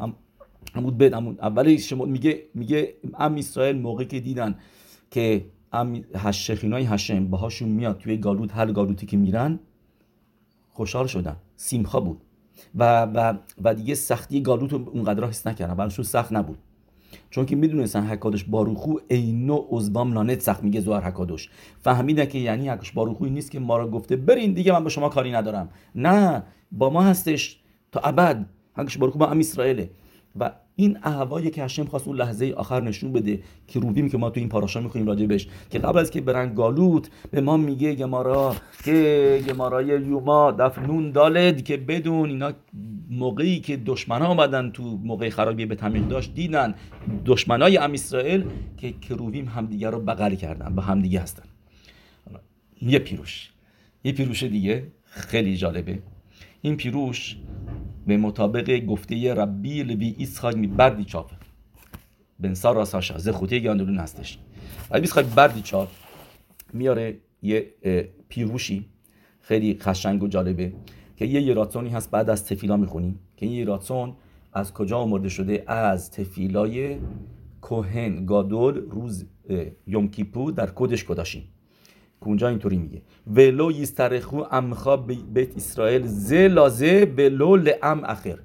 عمود 0.76 0.98
بد 0.98 1.14
عمود 1.16 1.42
اولی 1.42 1.78
شموت 1.78 2.10
میگه 2.10 2.44
میگه 2.54 2.94
ام 3.20 3.36
اسرائیل 3.36 3.78
موقعی 3.78 4.06
که 4.06 4.20
دیدن 4.20 4.56
که 5.12 5.46
ام 5.74 6.04
هشخینای 6.16 6.84
هشم 6.84 7.28
باهاشون 7.28 7.70
میاد 7.70 7.98
توی 7.98 8.18
گالوت 8.18 8.56
هر 8.56 8.72
گالوتی 8.72 9.06
که 9.06 9.18
میرن 9.18 9.60
خوشحال 10.74 11.08
شدن. 11.08 11.36
سیمخا 11.64 12.00
بود. 12.00 12.22
و, 12.76 13.02
و, 13.06 13.34
و 13.64 13.74
دیگه 13.74 13.96
سختی 13.96 14.42
گالوت 14.42 14.74
رو 14.74 14.90
اونقدر 14.90 15.28
حس 15.28 15.48
نکردن 15.48 15.74
براشون 15.74 16.06
سخت 16.06 16.34
نبود. 16.34 16.58
چون 17.30 17.46
که 17.46 17.56
می‌دونستن 17.56 18.04
حکادش 18.04 18.44
باروخو 18.44 18.98
اینو 19.08 19.66
عزبام 19.72 20.14
لانت 20.14 20.42
سخت 20.42 20.64
میگه 20.64 20.82
زوار 20.82 21.02
حکادش. 21.02 21.50
فهمیدن 21.82 22.26
که 22.26 22.40
یعنی 22.40 22.70
حکاش 22.70 22.92
باروخوی 22.92 23.30
نیست 23.30 23.52
که 23.52 23.60
ما 23.60 23.78
را 23.78 23.90
گفته 23.90 24.16
برین 24.16 24.54
دیگه 24.54 24.72
من 24.72 24.84
با 24.84 24.90
شما 24.90 25.10
کاری 25.10 25.32
ندارم. 25.32 25.70
نه 25.96 26.44
با 26.72 26.90
ما 26.90 27.04
هستش 27.04 27.60
تا 27.92 28.00
ابد. 28.00 28.46
حکاش 28.74 28.98
باروخو 28.98 29.20
با 29.20 29.28
ام 29.28 29.40
اسرائیله. 29.40 29.90
و 30.40 30.52
این 30.76 30.98
احوایی 31.04 31.50
که 31.50 31.64
هشم 31.64 31.86
خواست 31.86 32.08
اون 32.08 32.18
لحظه 32.18 32.54
آخر 32.58 32.82
نشون 32.82 33.14
بده 33.14 33.40
که 33.68 33.80
روبیم 33.80 34.10
که 34.10 34.18
ما 34.18 34.30
تو 34.30 34.40
این 34.40 34.50
پاراشا 34.50 34.80
می‌خونیم 34.80 35.08
راجع 35.08 35.26
بهش 35.26 35.48
که 35.70 35.80
قبل 35.80 36.00
از 36.00 36.12
که 36.12 36.22
برن 36.22 36.54
گالوت 36.54 37.10
به 37.32 37.42
ما 37.42 37.58
میگه 37.58 37.96
گمارا 37.96 38.56
که 38.84 39.44
گمارای 39.48 39.86
یوما 39.86 40.52
دفنون 40.52 41.12
دالد 41.12 41.64
که 41.64 41.78
بدون 41.78 42.30
اینا 42.30 42.52
موقعی 43.10 43.60
که 43.60 43.78
دشمن 43.78 44.22
ها 44.22 44.28
آمدن 44.28 44.72
تو 44.72 44.84
موقع 44.84 45.30
خرابی 45.30 45.66
به 45.66 45.76
تمیق 45.76 46.08
داشت 46.08 46.34
دیدن 46.34 46.76
دشمنای 47.26 47.78
ام 47.78 47.94
اسرائیل 47.94 48.46
که 48.78 48.92
کروبیم 48.92 49.48
همدیگه 49.48 49.90
رو 49.90 50.00
بغل 50.00 50.36
کردن 50.36 50.76
با 50.76 50.82
همدیگه 50.82 51.20
هستن. 51.20 51.44
یه 52.82 53.00
پیروش. 53.00 53.50
یه 54.04 54.12
پیروش 54.12 54.44
دیگه 54.44 54.88
خیلی 55.04 55.58
جالبه. 55.58 56.00
این 56.62 56.78
پیروش 56.78 57.38
به 58.08 58.18
مطابق 58.18 58.86
گفته 58.86 59.34
ربی 59.34 59.84
لوی 59.84 60.16
می 60.56 60.68
بردی 60.68 61.04
چاپ. 61.04 61.32
بنسار 62.40 62.78
ساشا 62.86 63.18
زه 63.18 63.32
خوته 63.32 63.60
گاندولون 63.60 63.98
هستش. 63.98 64.40
ربی 64.92 65.02
ایسخاک 65.02 65.26
بردی 65.26 65.62
چاپ. 65.62 65.90
میاره 66.74 67.18
یه 67.42 67.74
پیروشی. 68.30 68.86
خیلی 69.42 69.78
خشنگ 69.82 70.24
و 70.24 70.28
جالبه 70.28 70.74
که 71.18 71.26
یه 71.26 71.42
یراتسونی 71.42 71.90
هست 71.90 72.12
بعد 72.12 72.30
از 72.30 72.46
تفیلا 72.46 72.78
می‌خونیم 72.78 73.20
که 73.38 73.46
این 73.46 73.56
یراتسون 73.56 74.14
از 74.54 74.74
کجا 74.74 74.98
آمرده 74.98 75.30
شده؟ 75.30 75.64
از 75.68 76.12
تفیلای 76.12 76.98
کوهن 77.62 78.26
گادول 78.26 78.76
روز 78.90 79.26
یوم 79.88 80.08
کیپو 80.08 80.52
در 80.52 80.70
کدش 80.76 81.04
کداشیم 81.04 81.44
اونجا 82.28 82.48
اینطوری 82.48 82.78
میگه. 82.78 83.02
ولو 83.28 83.72
یسترخو 83.72 84.44
امخا 84.52 84.98
بیت 84.98 85.56
اسرائیل 85.58 86.08
ز 86.08 86.34
لازه 86.34 87.14
ولو 87.18 87.56
لعم 87.56 88.04
اخر. 88.04 88.40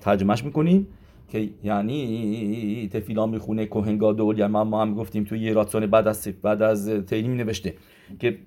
ترجمهش 0.00 0.44
می‌کنیم 0.44 0.86
که 1.28 1.50
یعنی 1.64 2.88
تفیلا 2.92 3.26
می‌خونه 3.26 3.66
کوهنگا 3.66 4.12
دول 4.12 4.38
یا 4.38 4.48
ما 4.48 4.82
هم 4.82 4.94
گفتیم 4.94 5.24
توی 5.24 5.38
یه 5.38 5.52
راتسون 5.52 5.86
بعد 5.86 6.08
از 6.08 6.28
بعد 6.42 6.62
از 6.62 6.88
تیلی 6.88 7.28
می 7.28 7.36
نوشته 7.36 7.74
که 8.18 8.38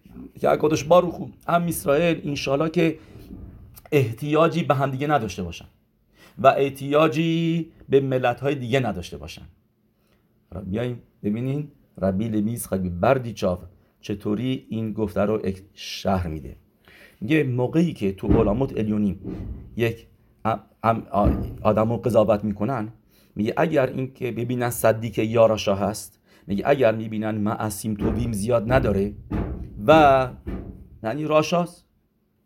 که 0.42 0.50
اکادش 0.50 0.84
بارو 0.84 1.10
خوب 1.10 1.34
هم 1.48 1.64
اسرائیل 1.64 2.22
انشالله 2.24 2.70
که 2.70 2.98
احتیاجی 3.92 4.64
به 4.64 4.76
هم 4.76 4.92
دیگه 4.92 5.08
نداشته 5.08 5.44
باشن 5.44 5.66
و 6.38 6.48
احتیاجی 6.48 7.72
به 7.90 8.00
ملت 8.00 8.40
های 8.40 8.56
دیگه 8.56 8.80
نداشته 8.80 9.18
باشن. 9.18 9.42
بیایم 10.66 11.02
ببینین 11.24 11.72
ربی 12.02 12.28
لمیز 12.28 12.68
خیلی 12.68 12.90
بردی 12.90 13.34
چاف 13.34 13.60
چطوری 14.02 14.66
این 14.70 14.94
گفته 14.94 15.22
رو 15.22 15.42
شهر 15.74 16.28
میده؟ 16.28 16.56
میگه 17.22 17.44
موقعی 17.44 17.94
که 17.94 18.12
تو 18.12 18.28
علامات 18.28 18.78
الیونیم 18.78 19.20
یک 19.76 20.08
آدم 21.62 21.92
رو 21.92 21.98
قضاوت 21.98 22.44
می‌کنن 22.44 22.94
میگه 23.36 23.54
اگر 23.58 23.88
این 23.88 24.14
که 24.14 24.32
ببینن 24.32 24.70
صدیق 24.70 25.20
یاراشا 25.20 25.76
هست 25.76 26.20
میگه 26.48 26.64
اگر 26.68 26.96
می‌بینن 26.96 27.36
معصیم 27.36 27.94
توبیم 27.94 28.32
زیاد 28.32 28.72
نداره 28.72 29.14
و 29.88 30.30
یعنی 31.04 31.26
راشاست 31.26 31.86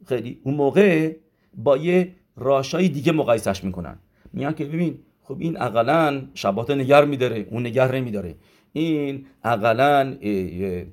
خیلی 0.05 0.39
اون 0.43 0.55
موقع 0.55 1.15
با 1.57 1.77
یه 1.77 2.15
راشای 2.35 2.89
دیگه 2.89 3.11
مقایسش 3.11 3.63
می‌کنن. 3.63 3.99
میگن 4.33 4.51
که 4.51 4.65
ببین 4.65 4.99
خب 5.21 5.37
این 5.39 5.61
اقلا 5.61 6.21
شبات 6.33 6.71
نگر 6.71 7.05
میداره 7.05 7.47
اون 7.51 7.65
نگر 7.65 7.95
نمیداره. 7.95 8.35
این 8.73 9.25
اقلا 9.43 10.15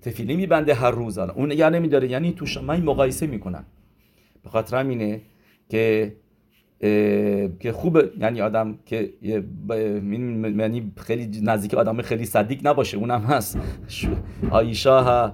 تفیلی 0.02 0.36
میبنده 0.36 0.74
هر 0.74 0.90
روز 0.90 1.18
الان. 1.18 1.36
اون 1.36 1.52
نگه 1.52 1.70
نمیداره 1.70 2.10
یعنی 2.10 2.32
تو 2.32 2.46
شما 2.46 2.76
مقایسه 2.76 3.26
می‌کنن 3.26 3.64
به 4.42 4.50
خاطر 4.50 4.76
همینه 4.76 5.20
که 5.68 6.16
که 7.60 7.72
خوبه 7.72 8.12
یعنی 8.20 8.40
آدم 8.40 8.78
که 8.86 9.12
یعنی 10.58 10.92
خیلی 10.96 11.40
نزدیک 11.42 11.74
آدم 11.74 12.02
خیلی 12.02 12.24
صدیق 12.24 12.66
نباشه 12.66 12.96
اونم 12.96 13.20
هست. 13.20 13.58
آیشا 14.50 15.32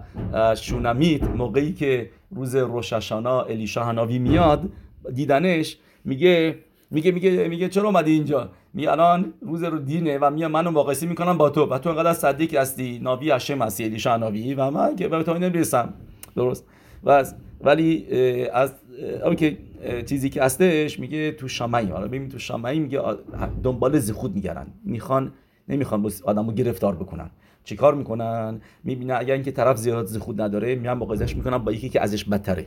شونمیت 0.57 1.23
موقعی 1.23 1.73
که 1.73 2.11
روز 2.31 2.57
روششانا 2.57 3.43
الیشا 3.43 3.85
هناوی 3.85 4.19
میاد 4.19 4.69
دیدنش 5.15 5.79
میگه 6.05 6.59
میگه 6.91 7.13
میگه 7.13 7.49
میگه 7.49 7.69
چرا 7.69 7.89
اومدی 7.89 8.13
اینجا؟ 8.13 8.51
می 8.77 8.87
الان 8.87 9.35
روز 9.41 9.63
رو 9.63 9.79
دینه 9.79 10.19
و 10.19 10.31
میگه 10.31 10.49
منو 10.49 10.71
مقایسه 10.71 11.07
می‌کنم 11.07 11.39
با 11.39 11.51
تو 11.51 11.65
و 11.67 11.79
تو 11.79 11.91
انقدر 11.91 12.13
صدیق 12.13 12.55
هستی. 12.55 13.01
نبی 13.05 13.31
هشم 13.31 13.63
هستی 13.63 13.85
الیشا 13.85 14.17
نبی 14.17 14.55
و 14.55 14.71
من 14.71 14.97
که 14.97 15.09
به 15.09 15.23
تو 15.23 15.35
نمی‌رسم. 15.35 15.95
درست. 16.37 16.67
و 17.05 17.25
ولی 17.61 18.07
از 18.53 18.75
اون 19.25 19.37
که 19.37 19.59
چیزی 20.07 20.31
که 20.31 20.43
هستش 20.43 21.01
میگه 21.01 21.33
تو 21.33 21.49
شامعی 21.49 21.87
حالا 21.87 22.07
ببین 22.07 22.29
تو 22.29 22.39
شامعی 22.39 22.79
میگه 22.79 23.01
دنبال 23.63 23.99
زخود 23.99 24.35
میگردن. 24.35 24.67
می‌خوان 24.85 25.33
نمی‌خوان 25.69 26.13
آدمو 26.25 26.53
گرفتار 26.53 26.95
بکنن. 26.95 27.31
چیکار 27.65 27.95
می‌کنن؟ 27.95 28.61
می‌بینه 28.85 29.15
اگر 29.15 29.35
اینکه 29.35 29.53
طرف 29.53 29.77
زیاد 29.77 30.07
زخود 30.07 30.41
نداره 30.41 30.75
میان 30.75 30.99
مقایسهش 30.99 31.37
می‌کنن 31.37 31.59
با 31.59 31.73
یکی 31.73 31.89
که 31.89 32.01
ازش 32.01 32.25
بدتره. 32.25 32.67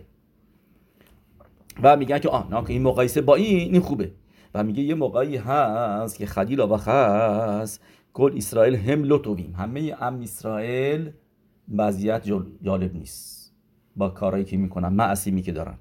و 1.84 1.98
میگن 1.98 2.20
که 2.20 2.30
آه 2.30 2.48
نه 2.52 2.70
این 2.70 2.82
مقایسه 2.82 3.22
با 3.22 3.36
این 3.36 3.74
این 3.74 3.82
خوبه. 3.82 4.12
و 4.54 4.64
میگه 4.64 4.84
یه 4.84 4.96
موقعی 4.96 5.38
هست 5.38 6.18
که 6.18 6.26
خلیل 6.26 6.60
و 6.60 6.76
هست 6.76 7.82
کل 8.14 8.34
اسرائیل 8.38 8.76
هم 8.76 9.04
لطویم 9.04 9.56
همه 9.58 9.96
ام 10.00 10.22
اسرائیل 10.22 11.12
وضعیت 11.78 12.24
جالب 12.64 12.96
نیست 12.96 13.54
با 13.96 14.10
کارهایی 14.10 14.46
که 14.46 14.58
می‌کنن 14.58 14.88
معصیمی 14.88 15.42
که 15.42 15.52
دارن. 15.52 15.78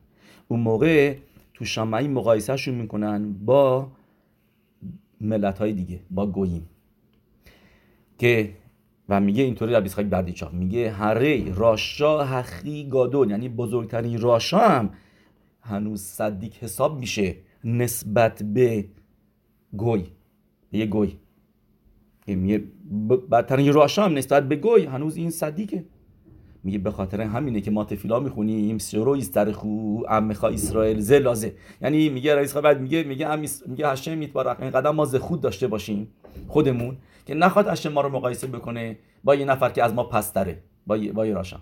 اون 0.48 0.60
موقع 0.60 1.16
تو 1.54 1.64
شامعی 1.64 2.08
مقایسهشون 2.08 2.74
می‌کنن 2.74 3.32
با 3.32 3.88
ملت 5.20 5.58
های 5.58 5.72
دیگه 5.72 6.00
با 6.10 6.26
گوییم. 6.26 6.68
که 8.18 8.54
و 9.08 9.20
میگه 9.20 9.42
اینطوری 9.42 9.72
در 9.72 9.80
بیسخاک 9.80 10.06
بردیچا 10.06 10.48
میگه 10.48 10.90
هره 10.90 11.54
راشا 11.54 12.24
حقی 12.24 12.88
گادون. 12.88 13.30
یعنی 13.30 13.48
بزرگترین 13.48 14.20
راشا 14.20 14.58
هم 14.58 14.90
هنوز 15.60 16.02
صدیق 16.02 16.54
حساب 16.60 16.98
میشه. 16.98 17.36
نسبت 17.68 18.42
به 18.42 18.88
گوی 19.76 20.04
یه 20.72 20.86
گوی. 20.86 21.16
میگه 22.26 22.64
بدترین 23.30 23.72
راشا 23.72 24.04
هم 24.04 24.14
نسبت 24.14 24.48
به 24.48 24.56
گوی. 24.56 24.84
هنوز 24.84 25.16
این 25.16 25.30
صدیقه. 25.30 25.84
میگه 26.64 26.78
به 26.78 26.90
خاطر 26.90 27.20
همینه 27.20 27.60
که 27.60 27.70
ما 27.70 27.84
تفیلا 27.84 28.20
می‌خونیم. 28.20 28.78
سرو 28.78 29.10
ایسترخو 29.10 30.02
امخا 30.08 30.48
اسرائیل 30.48 31.00
زلازه 31.00 31.54
یعنی 31.82 32.08
میگه 32.08 32.34
رئیس 32.34 32.56
بعد 32.56 32.80
میگه 32.80 33.02
میگه 33.02 33.26
ام 33.26 33.44
میگه 33.66 33.88
هشم 33.88 34.18
میتبارک 34.18 34.60
اینقدر 34.60 34.90
ما 34.90 35.04
خود 35.04 35.40
داشته 35.40 35.66
باشیم. 35.66 36.08
خودمون. 36.48 36.96
که 37.26 37.34
نخواد 37.34 37.68
هشم 37.68 37.92
ما 37.92 38.00
رو 38.00 38.08
مقایسه 38.08 38.46
بکنه 38.46 38.98
با 39.24 39.34
یه 39.34 39.44
نفر 39.44 39.70
که 39.70 39.84
از 39.84 39.94
ما 39.94 40.04
پستره. 40.04 40.62
با 40.86 40.98
با 41.14 41.24
راشا. 41.24 41.60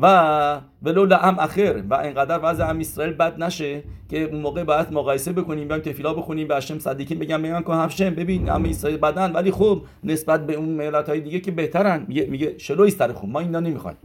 و 0.00 0.60
ولو 0.82 1.14
هم 1.14 1.38
اخر 1.38 1.82
و 1.90 1.94
اینقدر 1.94 2.40
وضع 2.42 2.70
ام 2.70 2.78
اسرائیل 2.78 3.12
بد 3.12 3.42
نشه 3.42 3.82
که 4.10 4.22
اون 4.22 4.40
موقع 4.40 4.64
باید 4.64 4.92
مقایسه 4.92 5.32
بکنیم 5.32 5.68
بیایم 5.68 5.82
تفیلا 5.82 6.14
بخونیم 6.14 6.48
به 6.48 6.56
هشم 6.56 6.78
صدیقین 6.78 7.18
بگم 7.18 7.40
میگن 7.40 7.62
که 7.62 7.72
هشم 7.72 8.10
ببین 8.10 8.48
ام 8.50 8.64
اسرائیل 8.64 8.98
بدن 8.98 9.32
ولی 9.32 9.50
خوب 9.50 9.82
نسبت 10.04 10.46
به 10.46 10.54
اون 10.54 10.68
ملت 10.68 11.08
های 11.08 11.20
دیگه 11.20 11.40
که 11.40 11.50
بهترن 11.50 12.04
میگه 12.08 12.26
میگه 12.26 12.58
شلو 12.58 12.90
خوب 13.14 13.30
ما 13.30 13.40
اینا 13.40 13.60
نمی‌خوایم 13.60 13.96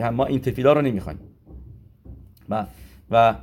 یعنی 0.00 0.16
ما 0.16 0.26
این 0.26 0.40
تفیلا 0.40 0.72
رو 0.72 0.82
نمی‌خوایم 0.82 1.18
و 2.48 2.66
و 3.10 3.34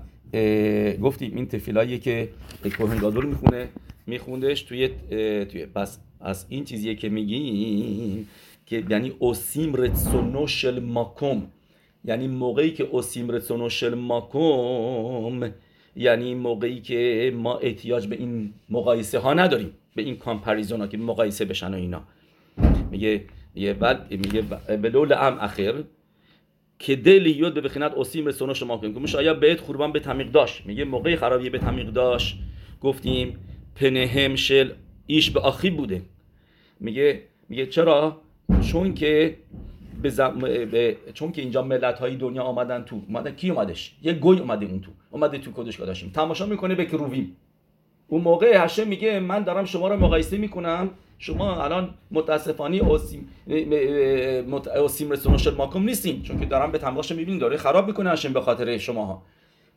گفتیم 1.02 1.36
این 1.36 1.48
تفیلایی 1.48 2.00
که 2.00 2.30
کوهن 2.78 2.98
گادول 2.98 3.26
می‌خونه 3.26 3.68
میخوندش 4.08 4.62
توی 4.62 4.90
توی 5.46 5.66
پس 5.66 6.00
از 6.22 6.46
این 6.50 6.64
چیزیه 6.64 6.96
که 6.96 7.10
میگیم 7.10 8.28
که 8.66 8.84
یعنی 8.90 9.14
اوسیم 9.20 9.76
رتسونو 9.76 10.48
شل 10.48 10.80
ماکوم. 10.80 11.48
یعنی 12.06 12.28
موقعی 12.28 12.72
که 12.72 12.84
اوسیم 12.84 13.32
رتسونو 13.32 13.70
شل 13.70 13.94
ماکوم 13.94 15.52
یعنی 15.96 16.36
موقعی 16.36 16.82
که 16.82 17.34
ما 17.36 17.58
احتیاج 17.58 18.08
به 18.08 18.16
این 18.16 18.54
مقایسه 18.70 19.20
ها 19.20 19.34
نداریم 19.34 19.74
به 19.96 20.02
این 20.02 20.18
کامپریزون 20.18 20.82
ها 20.82 20.88
که 20.88 20.98
مقایسه 20.98 21.46
بشن 21.46 21.74
و 21.74 21.78
اینا. 21.78 22.04
میگه 22.92 23.26
میگه 23.56 23.74
بعد 23.74 24.12
میگه 24.12 24.42
بلول 24.78 25.14
ام 25.14 25.38
اخر 25.40 25.84
که 26.80 26.96
دل 26.96 27.26
یود 27.26 27.54
به 27.54 27.62
بخینت 27.62 27.94
اوسیم 27.94 28.26
رسونو 28.26 28.54
شما 28.54 28.78
کنیم 28.78 29.06
که 29.06 29.18
آیا 29.18 29.34
بهت 29.34 29.60
خوربان 29.60 29.92
به 29.92 30.00
تمیق 30.00 30.32
داشت؟ 30.32 30.66
میگه 30.66 30.84
موقعی 30.86 31.16
خرابی 31.16 31.50
به 31.50 31.60
تمیق 31.60 31.88
داشت. 31.88 32.38
گفتیم 32.82 33.38
پنهم 33.76 34.36
شل 34.36 34.70
ایش 35.06 35.32
به 35.32 35.40
آخی 35.40 35.70
بوده. 35.70 36.02
میگه 36.80 37.22
میگه 37.50 37.66
چرا؟ 37.66 38.22
چون 38.72 38.94
که 38.94 39.38
به, 40.02 40.10
به... 40.66 40.98
چون 41.14 41.32
که 41.32 41.42
اینجا 41.42 41.62
ملت 41.62 42.00
های 42.00 42.16
دنیا 42.16 42.44
آمدن 42.44 42.84
تو 42.84 43.02
اومدن 43.08 43.32
کی 43.32 43.50
اومدش؟ 43.50 43.96
یه 44.04 44.14
گوی 44.14 44.40
اومده 44.40 44.66
اون 44.66 44.82
تو 44.82 44.92
اومده 45.12 45.38
تو 45.38 45.52
کدش 45.52 45.80
داشتیم 45.80 46.12
تماشا 46.16 46.46
می‌کنه 46.46 46.76
به 46.76 46.86
کروویم. 46.86 47.38
اون 48.08 48.22
موقع 48.22 48.58
هشه 48.58 48.86
میگه 48.86 49.20
من 49.20 49.44
دارم 49.44 49.66
شما 49.66 49.88
رو 49.88 50.00
مقایسه 50.00 50.38
می‌کنم. 50.38 50.90
شما 51.18 51.64
الان 51.64 51.94
متاسفانه 52.12 52.78
اوسیم 52.78 53.30
اوسیم 54.76 55.12
رسونوشل 55.12 55.56
ماکم 55.56 55.84
نیستیم. 55.84 56.22
چون 56.22 56.40
که 56.40 56.46
دارم 56.46 56.72
به 56.72 56.78
تماشا 56.78 57.16
می‌بینیم 57.16 57.40
داره 57.40 57.58
خراب 57.58 57.88
می‌کنه 57.88 58.10
هشم 58.10 58.34
به 58.34 58.42
خاطر 58.42 58.78
شماها. 58.78 59.24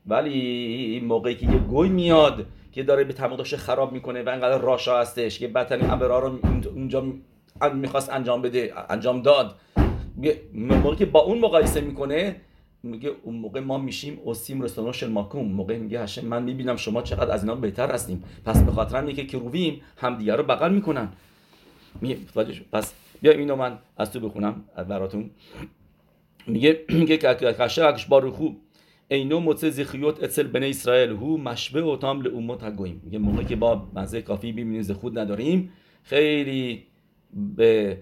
ولی 0.06 1.00
موقعی 1.00 1.34
که 1.34 1.46
یه 1.46 1.58
گوی 1.58 1.88
میاد 1.88 2.46
که 2.72 2.82
داره 2.82 3.04
به 3.04 3.12
تماشا 3.12 3.56
خراب 3.56 3.92
می‌کنه 3.92 4.22
و 4.22 4.28
انقدر 4.28 4.58
راشا 4.58 5.00
هستش 5.00 5.38
که 5.38 5.48
بدترین 5.48 5.90
ابرا 5.90 6.18
رو 6.18 6.38
اونجا 6.74 7.04
می‌خواست 7.74 8.10
انجام 8.10 8.42
بده 8.42 8.72
انجام 8.88 9.22
داد. 9.22 9.56
موقعی 10.54 10.96
که 10.96 11.06
با 11.06 11.20
اون 11.20 11.38
مقایسه 11.38 11.80
می‌کنه 11.80 12.36
میگه 12.82 13.10
اون 13.22 13.34
موقع 13.34 13.60
ما 13.60 13.78
میشیم 13.78 14.18
اوسیم 14.24 14.62
رسونوش 14.62 15.02
ماکوم 15.02 15.52
موقع 15.52 15.78
میگه 15.78 16.02
هشم 16.02 16.26
من 16.26 16.42
می‌بینم 16.42 16.76
شما 16.76 17.02
چقدر 17.02 17.30
از 17.30 17.42
اینا 17.42 17.54
بهتر 17.54 17.92
هستیم. 17.92 18.24
پس 18.44 18.62
به 18.62 18.72
خاطر 18.72 18.96
هم 18.96 19.12
که 19.12 19.26
کروبیم 19.26 19.80
همدیگه 19.96 20.36
رو 20.36 20.42
بغل 20.42 20.72
می‌کنن. 20.72 21.08
می 22.00 22.16
پس 22.72 22.94
بیا 23.22 23.32
اینو 23.32 23.56
من 23.56 23.78
از 23.96 24.12
تو 24.12 24.20
بخونم 24.20 24.64
براتون. 24.88 25.30
میگه 26.46 26.84
میگه 26.88 27.16
که 27.16 27.30
اکش 27.30 28.06
باروخو 28.06 28.48
اینو 29.08 29.40
متز 29.40 29.76
زخیوت 29.76 30.22
اصل 30.22 30.42
بنی 30.42 30.70
اسرائیل 30.70 31.10
هو 31.10 31.36
مشبه 31.36 31.82
و 31.82 31.96
تام 31.96 32.22
لعومت 32.22 32.62
هگویم. 32.62 33.00
میگه 33.04 33.18
موقعی 33.18 33.44
که 33.44 33.56
با 33.56 33.88
مزه 33.94 34.22
کافی 34.22 34.52
ببینیم 34.52 34.82
زخود 34.82 35.18
نداریم. 35.18 35.72
خیلی 36.02 36.82
به 37.56 37.98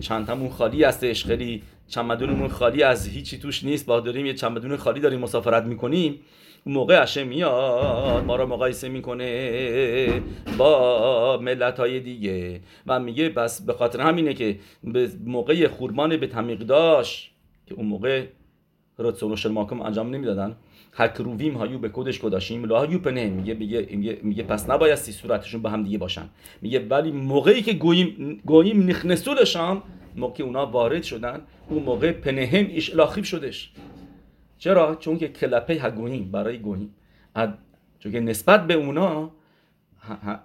چندتمون 0.00 0.48
خالی 0.48 0.84
هستش 0.84 1.24
خیلی 1.24 1.62
چمدونمون 1.88 2.48
خالی 2.48 2.82
از 2.82 3.08
هیچی 3.08 3.38
توش 3.38 3.64
نیست. 3.64 3.86
با 3.86 4.00
داریم 4.00 4.26
یه 4.26 4.34
چمدون 4.34 4.76
خالی 4.76 5.00
داریم 5.00 5.20
مسافرت 5.20 5.64
می‌کنیم. 5.64 6.20
اون 6.64 6.74
موقع 6.74 7.02
هشه 7.02 7.24
میاد 7.24 8.24
ما 8.24 8.36
رو 8.36 8.46
مقایسه 8.46 8.88
می‌کنه 8.88 10.22
با 10.58 11.38
ملت 11.42 11.80
های 11.80 12.00
دیگه. 12.00 12.60
و 12.86 13.00
میگه 13.00 13.28
پس 13.28 13.62
به 13.62 13.72
خاطر 13.72 14.00
همینه 14.00 14.34
که 14.34 14.58
به 14.84 15.10
موقع 15.24 15.66
خورمان 15.68 16.16
به 16.16 16.26
تمیق 16.26 16.58
داشت 16.58 17.30
که 17.66 17.74
اون 17.74 17.86
موقع 17.86 18.24
رتسون 18.98 19.32
و 19.32 19.48
ماکم 19.48 19.82
انجام 19.82 20.10
نمی‌دادن. 20.14 20.56
هکروویم 20.94 21.56
هایو 21.56 21.78
به 21.78 21.88
کدش 21.88 22.18
کداشیم 22.18 22.64
لا 22.64 22.78
هایو 22.78 22.98
پنه 22.98 23.30
میگه 23.30 23.54
میگه 23.54 24.18
میگه, 24.22 24.42
پس 24.42 24.70
نبایستی 24.70 25.12
صورتشون 25.12 25.62
به 25.62 25.70
هم 25.70 25.82
دیگه 25.82 25.98
باشن. 25.98 26.28
میگه 26.62 26.86
ولی 26.88 27.12
موقعی 27.12 27.62
که 27.62 27.72
گوییم 27.72 28.40
گوییم 28.44 28.90
نخنسولشان 28.90 29.82
موقع 30.16 30.44
اونا 30.44 30.66
وارد 30.66 31.02
شدن 31.02 31.40
اون 31.68 31.82
موقع 31.82 32.12
پنهم 32.12 32.66
ایش 32.66 32.94
لاخیب 32.94 33.24
شدش. 33.24 33.72
چرا؟ 34.58 34.94
چون 34.94 35.18
که 35.18 35.28
کلپه 35.28 35.74
هگوهیم 35.74 36.30
برای 36.30 36.58
گوهیم 36.58 36.94
چون 37.98 38.12
که 38.12 38.20
نسبت 38.20 38.66
به 38.66 38.74
اونا 38.74 39.30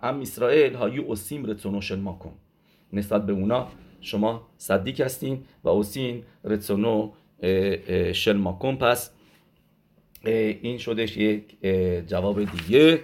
هم 0.02 0.20
اسرائیل 0.22 0.74
هایو 0.74 1.04
اوسیم 1.04 1.46
رتسونو 1.46 1.82
ما 1.98 2.14
کن 2.14 2.34
نسبت 2.94 3.26
به 3.26 3.34
اونا 3.34 3.68
شما 4.02 4.48
صدیق 4.58 5.02
هستین 5.02 5.44
و 5.64 5.70
اوسین 5.70 6.24
رتسونو 6.44 7.12
شل 8.14 8.38
ماکن 8.38 8.76
پس 8.76 9.12
این 10.24 10.78
شدش 10.78 11.18
یک 11.18 11.44
جواب 12.08 12.44
دیگه. 12.44 13.00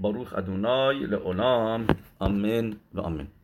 باروخ 0.00 0.34
ادونای 0.34 0.98
لعلام 0.98 1.86
آمین 2.18 2.76
و 2.94 3.00
آمین. 3.00 3.26